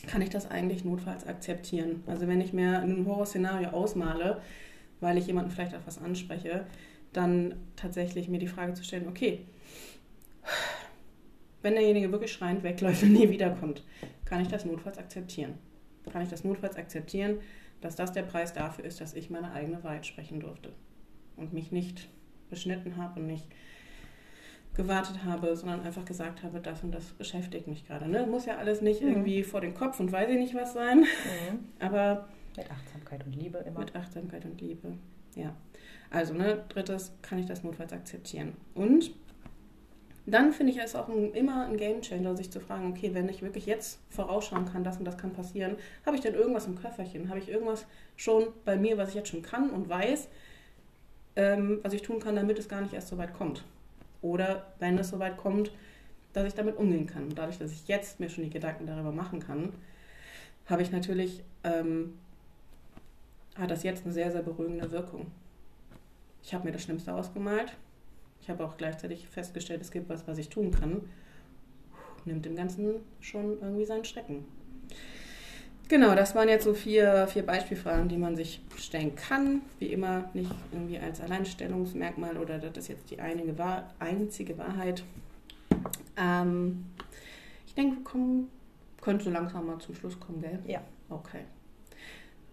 [0.06, 2.02] Kann ich das eigentlich notfalls akzeptieren?
[2.06, 4.42] Also wenn ich mir ein Horrorszenario ausmale,
[5.00, 6.66] weil ich jemanden vielleicht auf was anspreche,
[7.12, 9.40] dann tatsächlich mir die Frage zu stellen, okay,
[11.62, 13.84] wenn derjenige wirklich schreiend wegläuft und nie wiederkommt,
[14.24, 15.54] kann ich das notfalls akzeptieren?
[16.10, 17.38] Kann ich das notfalls akzeptieren,
[17.80, 20.72] dass das der Preis dafür ist, dass ich meine eigene Wahrheit sprechen durfte
[21.36, 22.08] und mich nicht
[22.48, 23.46] beschnitten habe und nicht
[24.74, 28.08] gewartet habe, sondern einfach gesagt habe, das und das beschäftigt mich gerade.
[28.08, 28.26] Ne?
[28.26, 29.08] Muss ja alles nicht Mhm.
[29.08, 31.58] irgendwie vor den Kopf und weiß ich nicht was sein, Mhm.
[31.80, 32.28] aber
[32.62, 33.80] Mit Achtsamkeit und Liebe immer.
[33.80, 34.92] mit Achtsamkeit und Liebe.
[35.34, 35.54] Ja.
[36.10, 38.54] Also, ne, drittes, kann ich das notfalls akzeptieren.
[38.74, 39.12] Und
[40.26, 43.28] dann finde ich es auch ein, immer ein Game Changer, sich zu fragen, okay, wenn
[43.28, 46.76] ich wirklich jetzt vorausschauen kann, das und das kann passieren, habe ich denn irgendwas im
[46.76, 47.28] Köfferchen?
[47.28, 47.86] Habe ich irgendwas
[48.16, 50.28] schon bei mir, was ich jetzt schon kann und weiß,
[51.36, 53.64] ähm, was ich tun kann, damit es gar nicht erst so weit kommt?
[54.22, 55.72] Oder wenn es so weit kommt,
[56.32, 57.24] dass ich damit umgehen kann.
[57.24, 59.72] Und dadurch, dass ich jetzt mir schon die Gedanken darüber machen kann,
[60.66, 62.14] habe ich natürlich ähm,
[63.56, 65.26] hat das jetzt eine sehr, sehr beruhigende Wirkung.
[66.42, 67.76] Ich habe mir das Schlimmste ausgemalt.
[68.40, 71.02] Ich habe auch gleichzeitig festgestellt, es gibt was, was ich tun kann.
[72.24, 74.44] Nimmt dem Ganzen schon irgendwie seinen Schrecken.
[75.88, 79.62] Genau, das waren jetzt so vier, vier Beispielfragen, die man sich stellen kann.
[79.80, 83.54] Wie immer nicht irgendwie als Alleinstellungsmerkmal oder das ist jetzt die einige,
[83.98, 85.02] einzige Wahrheit.
[86.16, 86.84] Ähm,
[87.66, 88.48] ich denke, wir kommen,
[89.00, 90.60] können so langsam mal zum Schluss kommen, gell?
[90.66, 90.80] Ja.
[91.08, 91.40] Okay.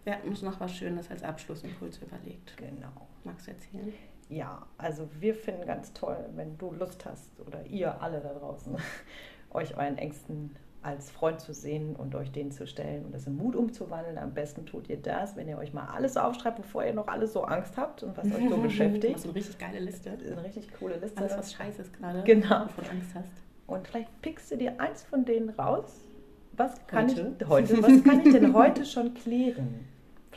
[0.07, 2.55] Wir hatten uns noch was Schönes als Abschlussimpuls überlegt.
[2.55, 3.09] Genau.
[3.25, 3.93] Magst du erzählen?
[4.29, 8.77] Ja, also wir finden ganz toll, wenn du Lust hast oder ihr alle da draußen,
[9.51, 13.35] euch euren Ängsten als Freund zu sehen und euch denen zu stellen und das in
[13.35, 14.17] Mut umzuwandeln.
[14.17, 17.33] Am besten tut ihr das, wenn ihr euch mal alles aufschreibt, bevor ihr noch alles
[17.33, 19.13] so Angst habt und was euch so beschäftigt.
[19.13, 20.11] Das ist eine richtig geile Liste.
[20.11, 21.17] Das ist eine richtig coole Liste.
[21.17, 22.23] Alles, was scheiße ist gerade.
[22.23, 22.63] Genau.
[22.63, 23.43] Wovon du Angst hast.
[23.65, 26.07] Und vielleicht pickst du dir eins von denen raus.
[26.53, 27.35] Was kann Heute?
[27.37, 27.83] ich heute?
[27.83, 29.85] Was kann ich denn heute schon klären?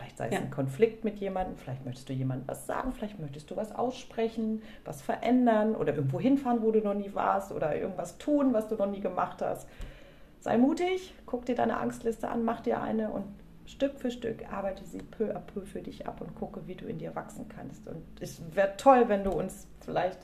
[0.01, 0.41] Vielleicht sei es Ja.
[0.41, 4.63] ein Konflikt mit jemandem, vielleicht möchtest du jemandem was sagen, vielleicht möchtest du was aussprechen,
[4.87, 8.77] was verändern oder irgendwo hinfahren, wo du noch nie warst oder irgendwas tun, was du
[8.77, 9.69] noch nie gemacht hast.
[10.41, 13.27] Sei mutig, guck dir deine Angstliste an, mach dir eine und
[13.67, 16.87] Stück für Stück arbeite sie peu à peu für dich ab und gucke, wie du
[16.87, 17.87] in dir wachsen kannst.
[17.87, 20.19] Und es wäre toll, wenn du uns vielleicht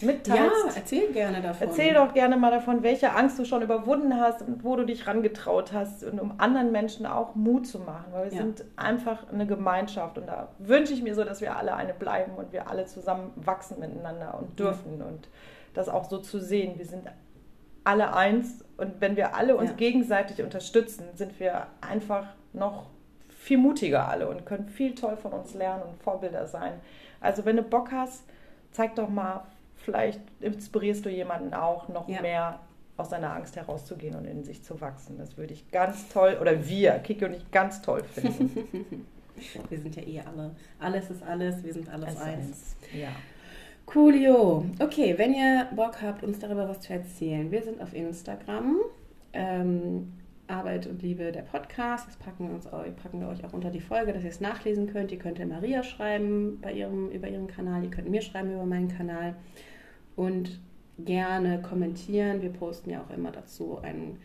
[0.00, 0.76] Ja, mitteilst.
[0.76, 1.68] erzähl gerne davon.
[1.68, 5.06] Erzähl doch gerne mal davon, welche Angst du schon überwunden hast und wo du dich
[5.06, 8.42] rangetraut hast und um anderen Menschen auch Mut zu machen, weil wir Ja.
[8.42, 12.32] sind einfach eine Gemeinschaft und da wünsche ich mir so, dass wir alle eine bleiben
[12.36, 15.28] und wir alle zusammen wachsen miteinander und dürfen und
[15.74, 16.76] das auch so zu sehen.
[16.76, 17.04] Wir sind
[17.84, 19.76] alle eins und wenn wir alle uns Ja.
[19.76, 22.86] gegenseitig unterstützen, sind wir einfach noch
[23.28, 26.72] viel mutiger alle und können viel toll von uns lernen und Vorbilder sein.
[27.20, 28.24] Also wenn du Bock hast,
[28.72, 29.42] zeig doch mal,
[29.84, 32.20] vielleicht inspirierst du jemanden auch noch Ja.
[32.22, 32.60] mehr
[32.96, 35.18] aus seiner Angst herauszugehen und in sich zu wachsen.
[35.18, 39.06] Das würde ich ganz toll, oder wir, Kiki und ich, ganz toll finden.
[39.68, 40.54] Wir sind ja eh alle.
[40.78, 42.76] Alles ist alles, wir sind alles Es eins.
[42.96, 43.08] Ja.
[43.84, 44.64] Coolio.
[44.78, 48.76] Okay, wenn ihr Bock habt, uns darüber was zu erzählen, wir sind auf Instagram.
[49.32, 50.12] Ähm,
[50.46, 52.06] Arbeit und Liebe, der Podcast.
[52.06, 54.40] Das packen wir, uns, eu- packen wir euch auch unter die Folge, dass ihr es
[54.40, 55.10] nachlesen könnt.
[55.10, 57.82] Ihr könnt der Maria schreiben bei ihrem, über ihren Kanal.
[57.82, 59.34] Ihr könnt mir schreiben über meinen Kanal.
[60.16, 60.60] Und
[60.98, 62.40] gerne kommentieren.
[62.42, 64.16] Wir posten ja auch immer dazu eine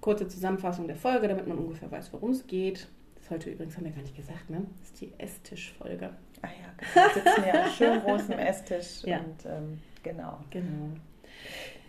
[0.00, 2.88] kurze Zusammenfassung der Folge, damit man ungefähr weiß, worum es geht.
[3.16, 4.64] Das heute übrigens, haben wir gar nicht gesagt, ne?
[4.78, 6.10] Das ist die Esstisch-Folge.
[6.42, 7.14] Ah ja, genau.
[7.14, 9.18] Wir sitzen ja an schön großem Esstisch Ja.
[9.18, 10.38] und ähm, genau.
[10.50, 10.90] Genau.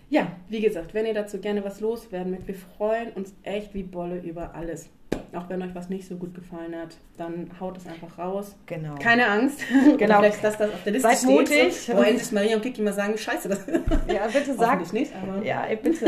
[0.10, 3.84] Ja, wie gesagt, wenn ihr dazu gerne was loswerden mögt, wir freuen uns echt wie
[3.84, 4.90] Bolle über alles.
[5.34, 8.56] Auch wenn euch was nicht so gut gefallen hat, dann haut es einfach raus.
[8.66, 8.96] Genau.
[8.96, 9.62] Keine Angst.
[9.98, 10.18] Genau.
[10.20, 11.30] Vielleicht ist das, auf der Liste Seid steht.
[11.32, 11.82] mutig.
[11.82, 13.66] So, wohin sich Maria und Kiki mal sagen, scheiße, das
[14.08, 14.68] Ja, bitte sag.
[14.80, 16.06] Hoffentlich nicht, aber Ja, ey, bitte.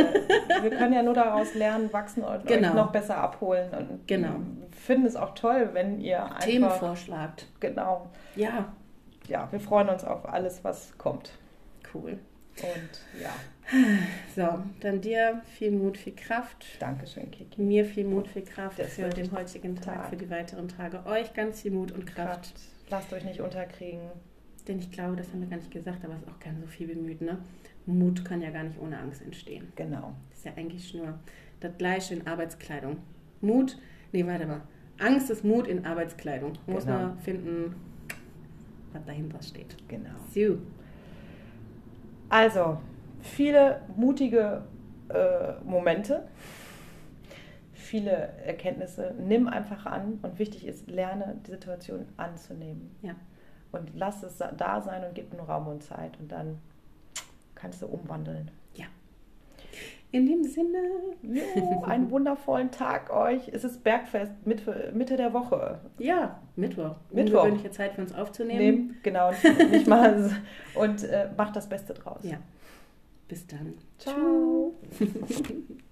[0.61, 2.74] Wir können ja nur daraus lernen, wachsen und Genau.
[2.74, 3.70] noch besser abholen.
[3.74, 4.36] Und Genau.
[4.86, 6.39] finden es auch toll, wenn ihr einfach.
[6.41, 7.45] Themen vorschlagt.
[7.59, 8.07] Genau.
[8.36, 8.74] Ja,
[9.28, 11.32] Ja, wir freuen uns auf alles, was kommt.
[11.93, 12.18] cool.
[12.61, 13.30] Und ja,
[14.36, 16.65] So, dann dir viel Mut, viel Kraft.
[16.80, 17.61] Dankeschön, Kiki.
[17.61, 20.09] Mir viel Mut, viel Kraft Das für den heutigen Tag, Tag.
[20.09, 21.05] für die weiteren Tage.
[21.05, 22.53] Euch ganz viel Mut und Kraft.
[22.53, 22.53] Kraft.
[22.89, 23.99] Lasst euch nicht unterkriegen.
[24.68, 26.68] Denn ich glaube, das haben wir gar nicht gesagt, aber es ist auch gern so
[26.68, 27.22] viel bemüht.
[27.22, 27.38] Ne?
[27.86, 29.68] Mut kann ja gar nicht ohne Angst entstehen.
[29.76, 30.13] Genau.
[30.30, 31.20] Das ist ja eigentlich nur
[31.59, 32.97] das Gleiche in Arbeitskleidung.
[33.41, 33.78] Mut,
[34.13, 34.61] nee, warte mal.
[34.99, 36.53] Angst ist Mut in Arbeitskleidung.
[36.68, 36.99] Muss Genau.
[36.99, 37.76] man finden,
[38.93, 39.76] was dahinter steht.
[39.88, 40.09] Genau.
[40.34, 40.57] So.
[42.30, 42.78] Also,
[43.28, 44.63] viele mutige
[45.09, 46.28] äh, Momente,
[47.73, 48.11] viele
[48.45, 49.15] Erkenntnisse.
[49.17, 52.95] Nimm einfach an und wichtig ist, lerne die Situation anzunehmen.
[53.01, 53.15] Ja.
[53.71, 56.59] Und lass es da sein und gib nur Raum und Zeit und dann
[57.55, 58.51] kannst du umwandeln.
[60.11, 60.78] In dem Sinne,
[61.21, 63.49] Jo, einen wundervollen Tag euch.
[63.49, 65.80] Es ist Bergfest Mitte, Mitte der Woche.
[65.97, 66.95] ja, Mittwoch.
[67.11, 67.43] Mittwoch.
[67.43, 68.59] Ungewöhnliche Zeit für uns aufzunehmen.
[68.59, 69.32] Nehmen, genau,
[69.69, 70.32] nicht mal
[70.75, 72.23] und äh, macht das Beste draus.
[72.23, 72.38] Ja.
[73.28, 73.73] Bis dann.
[73.97, 74.73] Ciao.